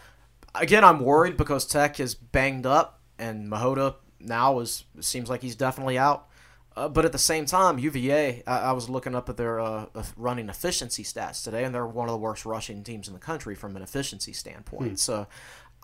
[0.54, 5.56] again, I'm worried because Tech is banged up, and Mihota now is seems like he's
[5.56, 6.28] definitely out.
[6.74, 9.86] Uh, but at the same time, UVA, I, I was looking up at their uh,
[10.16, 13.54] running efficiency stats today, and they're one of the worst rushing teams in the country
[13.54, 14.98] from an efficiency standpoint.
[14.98, 15.26] So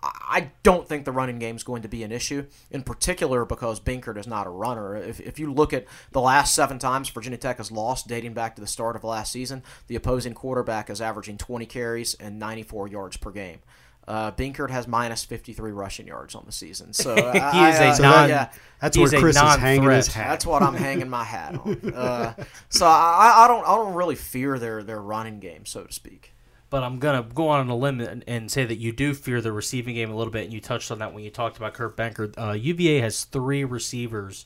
[0.01, 3.79] I don't think the running game is going to be an issue, in particular because
[3.81, 4.95] Benkert is not a runner.
[4.95, 8.55] If, if you look at the last seven times Virginia Tech has lost, dating back
[8.55, 12.87] to the start of last season, the opposing quarterback is averaging 20 carries and 94
[12.87, 13.59] yards per game.
[14.07, 16.93] Uh, Benkert has minus 53 rushing yards on the season.
[16.93, 18.29] So he I- is a I- uh, non.
[18.29, 18.49] yeah,
[18.81, 20.07] That's he's where Chris is hanging his non-threat.
[20.13, 20.29] hat.
[20.29, 21.93] that's what I'm hanging my hat on.
[21.93, 22.33] Uh,
[22.69, 26.33] so I, I don't I don't really fear their, their running game, so to speak.
[26.69, 29.51] But I'm gonna go on a limb and, and say that you do fear the
[29.51, 31.97] receiving game a little bit, and you touched on that when you talked about Kurt
[31.97, 32.35] Benkert.
[32.37, 34.45] Uh, UVA has three receivers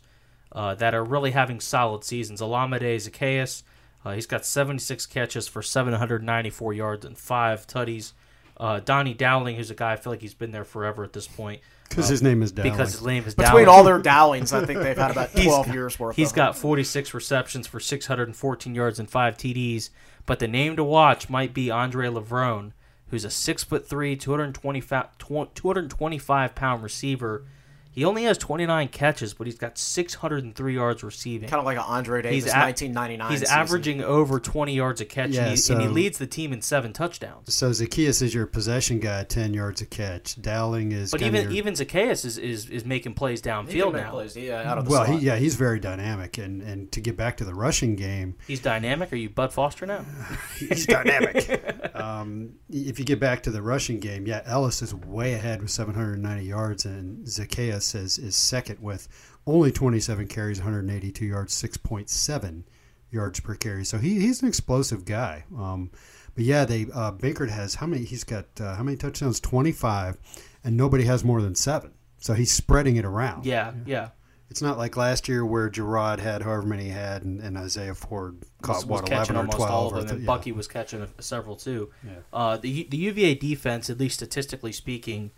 [0.53, 2.39] uh, that are really having solid seasons.
[2.39, 3.63] Olamide Zaccheaus,
[4.05, 8.13] uh, he's got 76 catches for 794 yards and five tutties.
[8.55, 11.27] Uh, Doni Dowling, who's a guy I feel like he's been there forever at this
[11.27, 11.59] point
[11.89, 12.71] Because his name is Dowling.
[12.71, 13.67] because his name is Between Dowling.
[13.67, 16.15] all their Dowlings, I think they've had about 12 years worth.
[16.15, 19.89] He's of got 46 receptions for 614 yards and five TDs.
[20.25, 22.71] But the name to watch might be Andre Levrone,
[23.09, 27.45] who's a six foot three, 225, 225 pound receiver.
[27.93, 31.47] He only has 29 catches, but he's got 603 yards receiving.
[31.47, 33.31] kind of like an Andre Davis He's a- 1999.
[33.31, 33.55] He's season.
[33.57, 36.61] averaging over 20 yards a catch, Yeah, and, he, and he leads the team in
[36.61, 37.53] seven touchdowns.
[37.53, 40.41] so Zaccheaus is your possession guy, ten yards a catch.
[40.41, 41.11] Dowling is.
[41.11, 44.09] But even your, even Zaccheaus is, is, is making plays downfield now.
[44.11, 47.15] plays, yeah, out of the well, he, yeah, he's very dynamic, and and to get
[47.15, 49.13] back to the rushing game, He's dynamic.
[49.13, 50.03] Are you Bud Foster now?
[50.59, 51.93] he's dynamic.
[51.95, 55.69] um, if you get back to the rushing game, yeah, Ellis is way ahead with
[55.71, 59.07] 790 yards, and Zaccheaus is, is second with
[59.45, 62.63] only 27 carries, 182 yards, 6.7
[63.11, 63.85] yards per carry.
[63.85, 65.45] So he, he's an explosive guy.
[65.57, 65.91] Um,
[66.35, 68.03] but yeah, they uh, Benkert has how many?
[68.05, 69.39] He's got uh, how many touchdowns?
[69.39, 70.17] 25,
[70.63, 71.91] and nobody has more than seven.
[72.17, 73.45] So he's spreading it around.
[73.45, 74.09] Yeah, yeah.
[74.49, 77.95] It's not like last year where Gerard had however many he had, and, and Isaiah
[77.95, 79.71] Ford caught was, what was 11 catching or almost 12.
[79.71, 80.27] all of or them, th- and yeah.
[80.27, 81.91] Bucky was catching several too.
[82.31, 85.31] Uh, the the UVA defense, at least statistically speaking,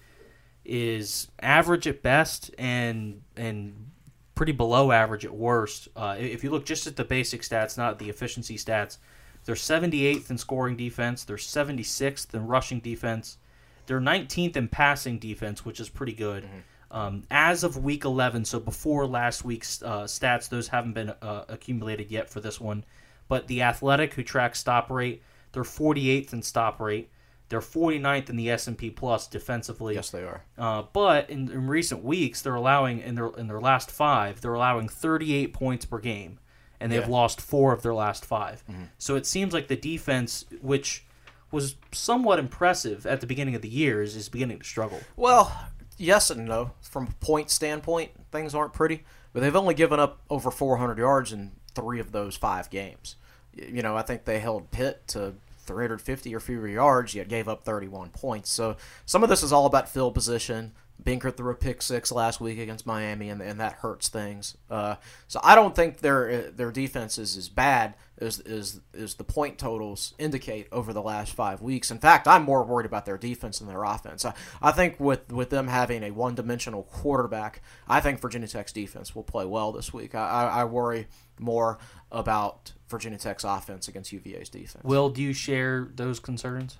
[0.65, 3.91] is average at best and and
[4.33, 5.87] pretty below average at worst.
[5.95, 8.97] Uh, if you look just at the basic stats, not the efficiency stats,
[9.45, 11.23] they're 78th in scoring defense.
[11.23, 13.37] They're 76th in rushing defense.
[13.85, 16.43] They're 19th in passing defense, which is pretty good.
[16.91, 21.45] Um, as of week 11, so before last week's uh, stats, those haven't been uh,
[21.47, 22.83] accumulated yet for this one.
[23.27, 27.09] But the Athletic, who tracks stop rate, they're 48th in stop rate.
[27.49, 29.93] They're 49th in the S&P Plus defensively.
[29.95, 30.43] yes, they are.
[30.57, 34.53] Uh, but in, in recent weeks, they're allowing in their in their last five, they're
[34.55, 36.39] allowing 38 points per game,
[36.79, 37.07] and they've Yeah.
[37.07, 38.63] lost four of their last 5
[38.97, 41.05] So it seems like the defense, which
[41.51, 44.99] was somewhat impressive at the beginning of the year, is, is beginning to struggle.
[45.15, 45.55] Well,
[45.97, 46.71] yes and no.
[46.81, 51.31] From a point standpoint, things aren't pretty, but they've only given up over 400 yards
[51.31, 53.15] in three of those five games.
[53.53, 55.35] You know, I think they held Pitt to
[55.65, 58.51] 350 or fewer yards, yet gave up 31 points.
[58.51, 60.73] So some of this is all about field position.
[61.03, 64.55] Benkert threw a pick six last week against Miami, and, and that hurts things.
[64.69, 64.95] Uh,
[65.27, 69.57] so I don't think their their defense is as bad as, as as the point
[69.57, 71.91] totals indicate over the last five weeks.
[71.91, 74.23] In fact, I'm more worried about their defense than their offense.
[74.23, 78.71] I, I think with with them having a one dimensional quarterback, I think Virginia Tech's
[78.71, 80.15] defense will play well this week.
[80.15, 81.07] I, I, I worry
[81.39, 81.77] more
[82.09, 84.83] about Virginia Tech's offense against UVA's defense.
[84.83, 86.77] Will, do you share those concerns?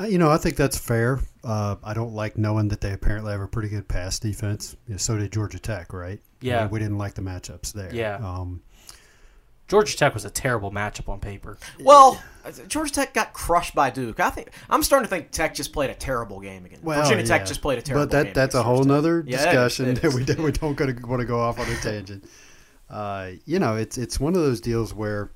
[0.00, 1.20] Uh, You know, I think that's fair.
[1.44, 4.76] Uh, I don't like knowing that they apparently have a pretty good pass defense.
[4.86, 6.20] You know, so did Georgia Tech, right?
[6.40, 6.66] Yeah.
[6.66, 7.94] we, we didn't like the matchups there.
[7.94, 8.16] Yeah.
[8.16, 8.62] Um,
[9.68, 11.58] Georgia Tech was a terrible matchup on paper.
[11.80, 12.22] Well,
[12.68, 14.20] Georgia Tech got crushed by Duke.
[14.20, 16.78] I think I'm starting to think Tech just played a terrible game again.
[16.82, 18.10] well, Virginia Tech just played a terrible game.
[18.10, 18.32] But that game.
[18.34, 18.96] that's a whole Georgia Tech.
[18.96, 20.14] nother Yeah, it is, discussion it that is.
[20.14, 22.24] we don't, we don't want to go off on a tangent.
[22.88, 25.30] Uh, you know, it's it's one of those deals where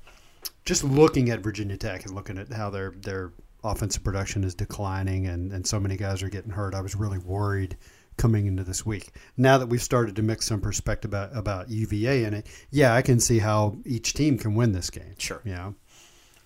[0.65, 3.33] just looking at Virginia Tech and looking at how their their
[3.63, 7.19] offensive production is declining and, and so many guys are getting hurt, I was really
[7.19, 7.77] worried
[8.17, 9.11] coming into this week.
[9.37, 13.01] Now that we've started to mix some perspective about, about UVA in it, yeah, I
[13.01, 15.15] can see how each team can win this game.
[15.17, 15.41] Sure.
[15.43, 15.75] You know?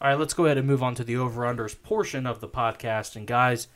[0.01, 2.47] All right, let's go ahead and move on to the over unders portion of the
[2.47, 3.15] podcast.
[3.15, 3.67] And guys,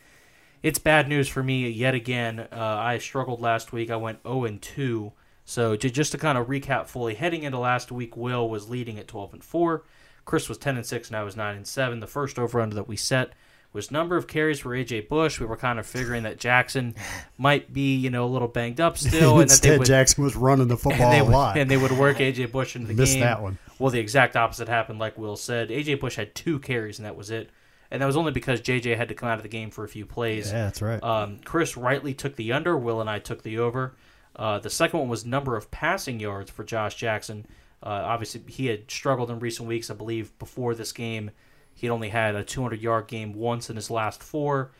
[0.62, 2.40] it's bad news for me yet again.
[2.40, 3.90] Uh, I struggled last week.
[3.90, 5.12] I went 0 and 2.
[5.50, 9.00] So to, just to kind of recap fully, heading into last week, Will was leading
[9.00, 9.84] at 12 and 4.
[10.24, 12.00] Chris was 10 and 6, and I was 9 and 7.
[12.00, 13.34] The first over under that we set
[13.74, 15.40] was number of carries for AJ Bush.
[15.40, 16.94] We were kind of figuring that Jackson
[17.40, 20.68] might be, you know, a little banged up still, and Instead, would, Jackson was running
[20.68, 21.58] the football and they a would, lot.
[21.58, 23.22] and they would work AJ Bush into the Missed game.
[23.22, 23.58] that one.
[23.80, 25.70] Well, the exact opposite happened, like Will said.
[25.70, 27.50] AJ Bush had two carries, and that was it.
[27.90, 29.90] And that was only because JJ had to come out of the game for a
[29.90, 30.52] few plays.
[30.52, 31.02] yeah, that's right.
[31.04, 32.78] Um, Chris rightly took the under.
[32.78, 33.96] Will and I took the over.
[34.40, 37.46] Uh, the second one was number of passing yards for Josh Jackson.
[37.84, 39.90] Uh, obviously, he had struggled in recent weeks.
[39.90, 41.32] I believe before this game,
[41.76, 44.72] he'd only had a 200 yard game once in his last four.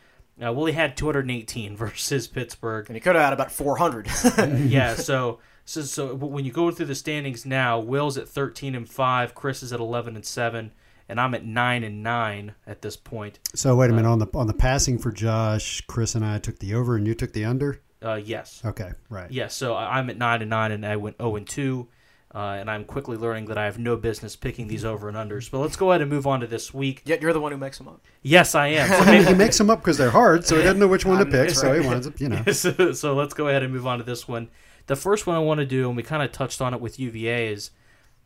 [0.42, 2.86] Uh, well, he had 218 versus Pittsburgh.
[2.88, 4.08] And he could have had about 400.
[4.66, 8.88] yeah, so, so so when you go through the standings now, Will's at 13 and
[8.88, 10.72] five, Chris is at 11 and seven,
[11.06, 13.40] and I'm at nine and nine at this point.
[13.54, 16.60] so wait a minute on the on the passing for Josh, Chris and I took
[16.60, 17.82] the over, and you took the under.
[18.02, 18.62] Uh, yes.
[18.64, 19.30] Okay, right.
[19.30, 21.88] Yes, so I- I'm at nine and nine, and I went zero and two,
[22.34, 25.50] uh, and I'm quickly learning that I have no business picking these over and unders.
[25.50, 27.02] But let's go ahead and move on to this week.
[27.04, 28.00] Yet you're the one who makes them up.
[28.22, 28.88] Yes, I am.
[29.00, 31.18] So maybe- he makes them up because they're hard, so he doesn't know which one
[31.18, 31.48] to pick.
[31.48, 31.88] that's So he right.
[31.88, 32.42] winds up, you know.
[32.52, 34.48] so, so let's go ahead and move on to this one.
[34.86, 36.98] The first one I want to do, and we kind of touched on it with
[36.98, 37.70] UVA, is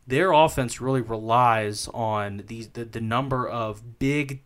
[0.07, 4.43] their offense really relies on these the, the number of big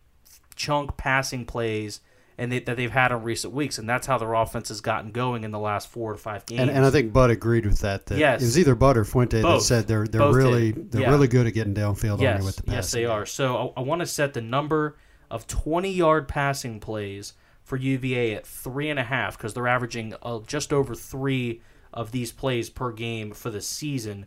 [0.57, 2.01] chunk passing plays
[2.39, 5.11] and they, that they've had in recent weeks, and that's how their offense has gotten
[5.11, 6.61] going in the last four to five games.
[6.61, 8.07] And, and I think Bud agreed with that.
[8.07, 8.41] that Yes.
[8.41, 9.61] it was either Bud or Fuente Both.
[9.63, 10.93] that said they're they're Both really did.
[10.93, 11.11] they're Yeah.
[11.11, 12.75] really good at getting downfield on you with the pass.
[12.75, 13.27] yes, they are.
[13.27, 14.97] So I, I want to set the number
[15.31, 17.35] of 20 yard passing plays
[17.65, 21.61] for UVA at three and a half because they're averaging uh, just over three
[21.93, 24.27] of these plays per game for the season.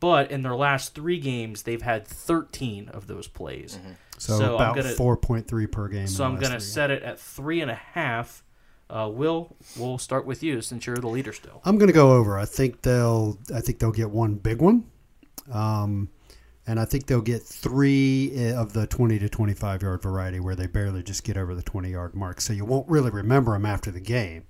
[0.00, 3.78] But in their last three games, they've had 13 of those plays.
[4.18, 6.06] So, So about gonna- four point three per game.
[6.06, 8.42] So I'm going to set it at three and a half.
[8.90, 11.60] Uh, Will, we'll start with you since you're the leader still.
[11.64, 12.38] I'm going to go over.
[12.38, 13.38] I think they'll.
[13.54, 14.84] I think they'll get one big one,
[15.50, 16.10] um,
[16.66, 20.66] and I think they'll get three of the 20 to 25 yard variety where they
[20.66, 22.40] barely just get over the 20 yard mark.
[22.40, 24.44] So you won't really remember them after the game.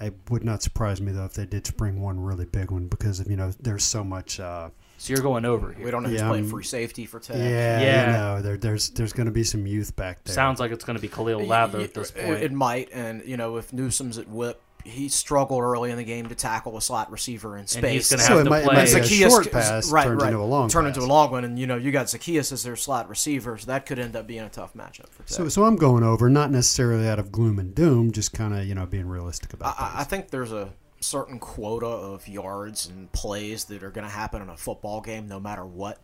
[0.00, 3.20] It would not surprise me though if they did spring one really big one because
[3.20, 4.40] of you know there's so much.
[4.40, 5.84] Uh, So you're going over here.
[5.84, 7.36] We don't know who's Yeah, playing I'm- free safety for Tech.
[7.36, 8.06] yeah, Yeah.
[8.06, 10.34] you know there, there's there's going to be some youth back there.
[10.34, 12.42] Sounds like it's going to be Khalil Ladler at this point.
[12.42, 16.28] It, might, and you know, if Newsome's at whip, he struggled early in the game
[16.28, 17.82] to tackle a slot receiver in space.
[17.82, 18.74] And he's going to So have it to might- it play.
[18.76, 20.94] might be a Zaccheaus- short pass right, turns right, into a long turn pass.
[20.96, 23.66] into a long one, and you know you got Zaccheaus as their slot receiver, so
[23.66, 25.28] that could end up being a tough matchup for Tech.
[25.28, 28.64] So, so I'm going over, not necessarily out of gloom and doom, just kind of
[28.66, 30.68] you know being realistic about I, I think there's a
[31.04, 35.28] certain quota of yards and plays that are going to happen in a football game,
[35.28, 36.00] no matter what.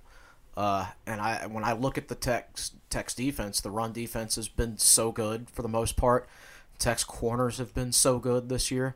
[0.56, 4.48] Uh, and I, when I look at the Tech's, Tech's defense, the run defense has
[4.48, 6.28] been so good for the most part.
[6.78, 8.94] Tech's corners have been so good this year.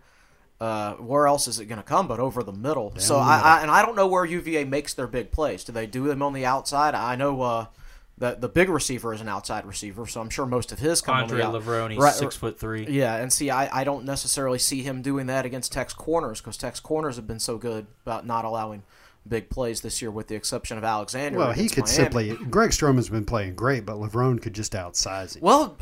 [0.60, 2.92] Uh, where else is it going to come but over the middle?
[2.98, 5.64] so the I, I and I don't know where UVA makes their big plays.
[5.64, 6.94] Do they do them on the outside?
[6.94, 7.66] I know uh,
[8.18, 11.16] that the big receiver is an outside receiver, so I'm sure most of his come
[11.16, 12.86] Andre on the out- Levrone, Right, six foot three.
[12.88, 16.56] yeah, and see, I, I don't necessarily see him doing that against Tech's corners because
[16.56, 18.84] Tech's corners have been so good about not allowing
[19.26, 21.38] big plays this year, with the exception of Alexander.
[21.38, 21.92] well, he could Miami.
[21.96, 22.36] simply.
[22.50, 25.42] Greg Stroman's been playing great, but Levrone could just outsize him.
[25.42, 25.76] Well,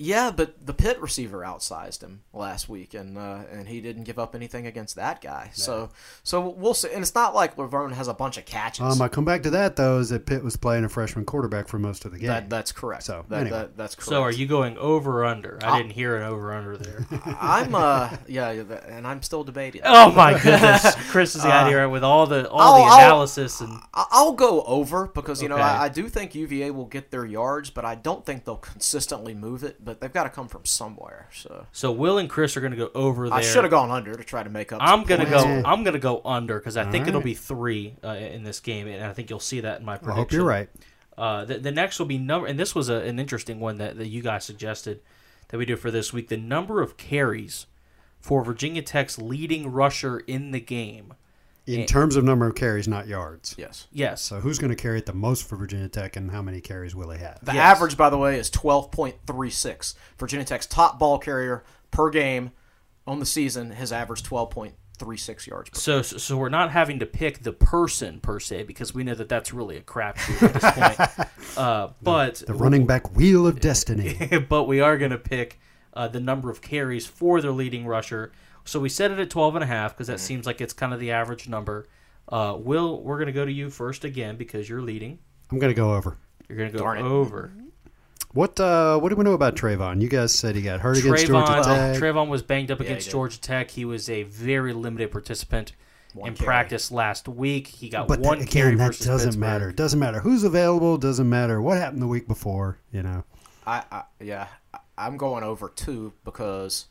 [0.00, 4.18] yeah, but the Pitt receiver outsized him last week, and uh, and he didn't give
[4.18, 5.50] up anything against that guy.
[5.54, 5.90] So
[6.22, 6.88] so we'll see.
[6.92, 8.80] And it's not like Levrone has a bunch of catches.
[8.80, 11.68] Um, I come back to that though, is that Pitt was playing a freshman quarterback
[11.68, 12.28] for most of the game.
[12.28, 13.02] that that's correct.
[13.04, 13.58] So, that, anyway.
[13.58, 14.08] that, that's correct.
[14.08, 15.58] So are you going over or under?
[15.62, 17.06] I didn't hear an over under there.
[17.40, 19.82] I'm uh yeah, yeah, and I'm still debating.
[19.84, 23.60] oh my goodness, Chris is out here with all the all I'll- the I'll- analysis
[23.60, 27.10] and I- I'll go over because you know I, I do think UVA will get
[27.10, 29.84] their yards, but I don't think they'll consistently move it.
[29.88, 31.30] But they've got to come from somewhere.
[31.32, 33.38] So so Will and Chris are going to go over there.
[33.38, 34.80] I should have gone under to try to make up.
[34.82, 35.62] I'm gonna go.
[35.64, 37.24] I'm gonna go under because I think All it'll right.
[37.24, 40.12] be three uh, in this game, and I think you'll see that in my I
[40.12, 40.68] hope you're right.
[41.16, 43.96] Uh, the, the next will be number, and this was a, an interesting one that,
[43.96, 45.00] that you guys suggested
[45.48, 46.28] that we do for this week.
[46.28, 47.66] The number of carries
[48.20, 51.14] for Virginia Tech's leading rusher in the game.
[51.68, 53.54] In terms of number of carries, not yards.
[53.58, 53.86] Yes.
[53.92, 54.22] Yes.
[54.22, 56.94] So who's going to carry it the most for Virginia Tech, and how many carries
[56.94, 57.38] will he have?
[57.42, 57.76] The Yes.
[57.76, 59.94] average, by the way, is 12.36.
[60.18, 62.52] Virginia Tech's top ball carrier per game
[63.06, 65.70] on the season has averaged 12.36 yards.
[65.70, 69.04] Per So, so so we're not having to pick the person per se because we
[69.04, 71.28] know that that's really a crapshoot at this point.
[71.56, 74.16] Uh, but The running back wheel of destiny.
[74.48, 75.58] but we are going to pick
[75.94, 78.30] uh, the number of carries for their leading rusher.
[78.68, 80.92] So we set it at 12 and a half because that seems like it's kind
[80.92, 81.86] of the average number.
[82.28, 85.18] Uh, Will, we're going to go to you first again because you're leading.
[85.50, 86.18] I'm going to go over.
[86.48, 87.02] You're going to go Darn it.
[87.04, 87.50] over.
[88.34, 90.02] What uh, what do we know about Trevon?
[90.02, 91.96] You guys said he got hurt against Georgia Trevon, Tech.
[92.02, 93.10] Trevon was banged up Yeah, against.
[93.10, 93.70] Georgia Tech.
[93.70, 95.72] He was a very limited participant
[96.12, 96.44] One in carry.
[96.46, 97.68] practice last week.
[97.68, 99.40] He got but one that, carry again, that versus doesn't Pittsburgh.
[99.40, 99.72] matter.
[99.72, 100.98] Doesn't matter who's available.
[100.98, 102.78] Doesn't matter what happened the week before.
[102.92, 103.24] You know.
[103.66, 106.86] I, I yeah, I- I'm going over two because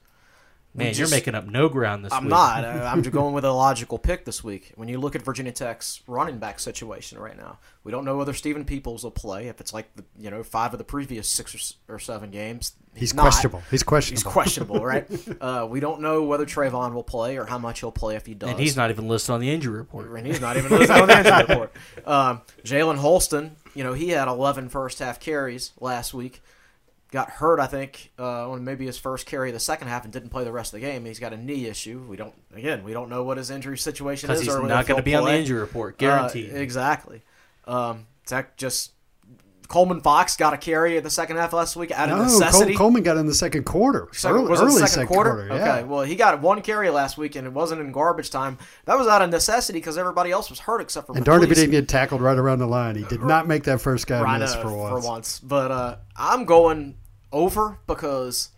[0.77, 2.21] Man, you're making up no ground this week.
[2.21, 2.63] I'm not.
[2.63, 4.73] I'm just going with a logical pick this week.
[4.75, 8.33] When you look at Virginia Tech's running back situation right now, we don't know whether
[8.33, 9.47] Steven Peoples will play.
[9.47, 12.73] If it's like the you know five of the previous six or, or seven games,
[12.97, 13.23] He's not.
[13.23, 13.61] questionable.
[13.69, 14.17] He's questionable.
[14.17, 14.79] He's questionable.
[14.79, 15.41] questionable, right?
[15.41, 18.33] uh, we don't know whether Trevon will play or how much he'll play if he
[18.33, 18.49] does.
[18.49, 20.09] And he's not even listed on the injury report.
[20.11, 21.73] And he's not even listed on the injury report.
[22.05, 26.41] Um, Jalen Holston, you know, he had 11 first half carries last week.
[27.09, 30.11] Got hurt, I think, uh, on maybe his first carry of the second half and
[30.11, 31.05] didn't play the rest of the game.
[31.05, 32.05] He's got a knee issue.
[32.07, 34.41] We don't, again, we don't know what his injury situation is.
[34.41, 36.53] he's or not going to be on the injury report, guaranteed.
[36.53, 37.21] exactly.
[37.65, 38.91] Um, Tech just
[39.67, 42.73] Coleman Fox got a carry at the second half last week out of No, necessity.
[42.73, 44.07] Col- Coleman got in the second quarter.
[44.13, 45.45] Second, early was it early the second, quarter?
[45.49, 45.55] yeah.
[45.55, 48.57] Okay, well, he got one carry last week, and it wasn't in garbage time.
[48.85, 51.49] That was out of necessity because everybody else was hurt except for And darn if
[51.49, 52.95] he didn't get tackled right around the line.
[52.95, 55.39] He did not make that first guy Right, miss uh, for once.
[55.39, 56.95] But uh, I'm going
[57.33, 58.49] over because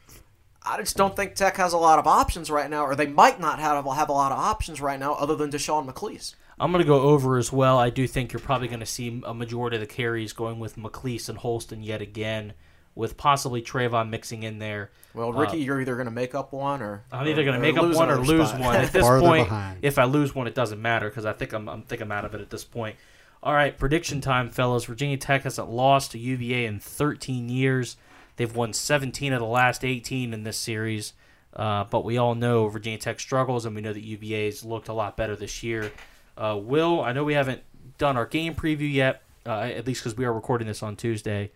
[0.61, 3.39] I just don't think Tech has a lot of options right now, or they might
[3.39, 6.35] not have have a lot of options right now other than Deshawn McClease.
[6.59, 7.77] I'm going to go over as well.
[7.77, 10.75] I do think you're probably going to see a majority of the carries going with
[10.75, 12.53] McClease and Holston yet again,
[12.95, 14.91] with possibly Trevon mixing in there.
[15.13, 17.61] Well, Ricky, you're either going to make up one or Uh, I'm either going to
[17.61, 18.59] make up lose one or lose spot.
[18.61, 18.75] one.
[18.75, 19.79] At this Farther point, behind.
[19.81, 22.25] if I lose one, it doesn't matter because I think I'm, I'm think I'm out
[22.25, 22.95] of it at this point.
[23.41, 24.83] All right, prediction time, fellas.
[24.83, 27.95] Virginia Tech hasn't lost to UVA in 13 years.
[28.35, 31.13] They've won 17 of the last 18 in this series.
[31.53, 34.93] Uh, but we all know Virginia Tech struggles, and we know that UVA's looked a
[34.93, 35.91] lot better this year.
[36.39, 37.61] Uh, Will, I know we haven't
[37.97, 41.51] done our game preview yet, uh, at least because we are recording this on Tuesday.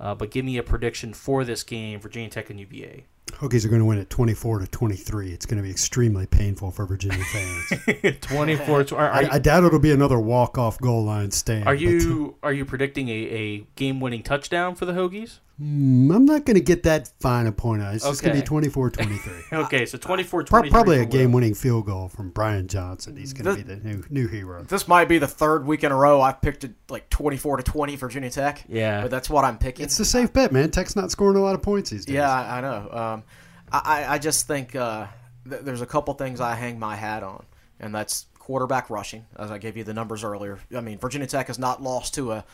[0.00, 3.04] Uh, but give me a prediction for this game, Virginia Tech and UVA.
[3.28, 5.32] Hokies are going to win at 24 to 23.
[5.32, 8.18] It's going to be extremely painful for Virginia fans.
[8.20, 8.80] 24.
[8.80, 11.66] Are, are, I, I doubt it'll be another walk-off goal line stand.
[11.66, 15.38] Are but- you are you predicting a, a game winning touchdown for the Hokies?
[15.60, 17.96] Mm, I'm not going to get that fine a point on it.
[17.96, 19.52] It's just going to be 24-23.
[19.64, 23.16] Okay, so 24 Pro- 23 Probably a game-winning field goal from Brian Johnson.
[23.16, 24.64] He's going to be the new new hero.
[24.64, 27.62] This might be the third week in a row I've picked it like 24 to
[27.62, 28.64] 20 Virginia Tech.
[28.68, 29.02] Yeah.
[29.02, 29.84] but that's what I'm picking.
[29.84, 30.70] It's a safe bet, man.
[30.72, 32.14] Tech's not scoring a lot of points these days.
[32.14, 32.90] Yeah, I, I know.
[32.90, 33.22] Um,
[33.70, 35.06] I, I- I just think uh,
[35.48, 37.44] th- there's a couple things I hang my hat on,
[37.78, 40.58] and that's quarterback rushing, as I gave you the numbers earlier.
[40.76, 42.44] I mean, Virginia Tech has not lost to a,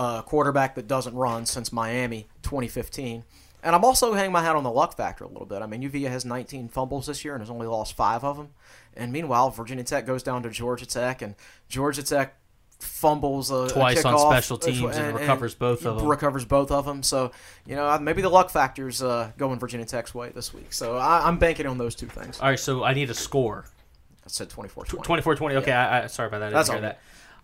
[0.00, 3.24] a quarterback that doesn't run since Miami 2015.
[3.62, 5.60] And I'm also hanging my hat on the luck factor a little bit.
[5.60, 8.48] I mean, UVA has 19 fumbles this year and has only lost five of them.
[8.96, 11.34] And meanwhile, Virginia Tech goes down to Georgia Tech, and
[11.68, 12.36] Georgia Tech
[12.78, 16.08] fumbles a, a Twice on special teams and recovers both of them.
[16.08, 17.02] Recovers both of them.
[17.02, 17.30] So
[17.66, 20.72] you know maybe the luck factor's uh, going Virginia Tech's way this week.
[20.72, 22.40] So I, I'm banking on those two things.
[22.40, 23.66] All right, so I need a score.
[24.24, 25.02] I said 24-20.
[25.02, 25.56] 24 20.
[25.56, 26.46] Okay, I, I, sorry about that.
[26.46, 26.80] I didn't That's all.
[26.80, 27.00] that.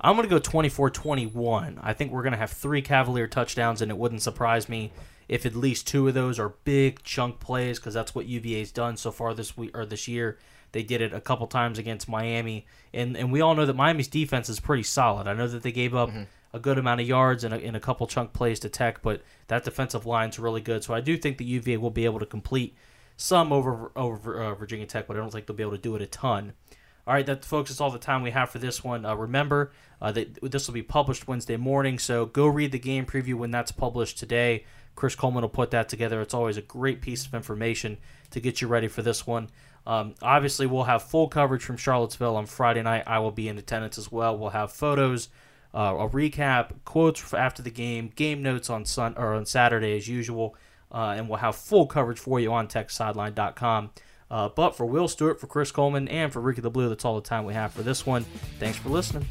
[0.06, 1.80] I'm going to go 24 21.
[1.82, 4.92] I think we're going to have three Cavalier touchdowns, and it wouldn't surprise me
[5.26, 8.96] if at least two of those are big chunk plays because that's what UVA's done
[8.96, 10.38] so far this week or this year.
[10.70, 14.06] They did it a couple times against Miami, and and we all know that Miami's
[14.06, 15.26] defense is pretty solid.
[15.26, 16.10] I know that they gave up
[16.52, 19.22] a good amount of yards and a, and a couple chunk plays to Tech, but
[19.48, 20.84] that defensive line's really good.
[20.84, 22.76] So I do think that UVA will be able to complete
[23.16, 25.96] some over over uh, Virginia Tech, but I don't think they'll be able to do
[25.96, 26.52] it a ton.
[27.06, 29.06] All right, that folks is all the time we have for this one.
[29.06, 29.70] Uh, remember
[30.02, 33.52] uh, that this will be published Wednesday morning, so go read the game preview when
[33.52, 34.64] that's published today.
[34.96, 36.20] Chris Coleman will put that together.
[36.20, 37.98] It's always a great piece of information
[38.30, 39.50] to get you ready for this one.
[39.86, 43.04] Um, obviously, we'll have full coverage from Charlottesville on Friday night.
[43.06, 44.36] I will be in attendance as well.
[44.36, 45.28] We'll have photos,
[45.72, 50.08] uh, a recap, quotes after the game, game notes on sun or on Saturday as
[50.08, 50.56] usual,
[50.90, 53.90] uh, and we'll have full coverage for you on TechSideline.com.
[54.30, 57.26] Uh, but for Will Stewart, for Chris Coleman, and for Ricky LaBlue, that's all the
[57.26, 58.24] time we have for this one.
[58.58, 59.24] Thanks for listening.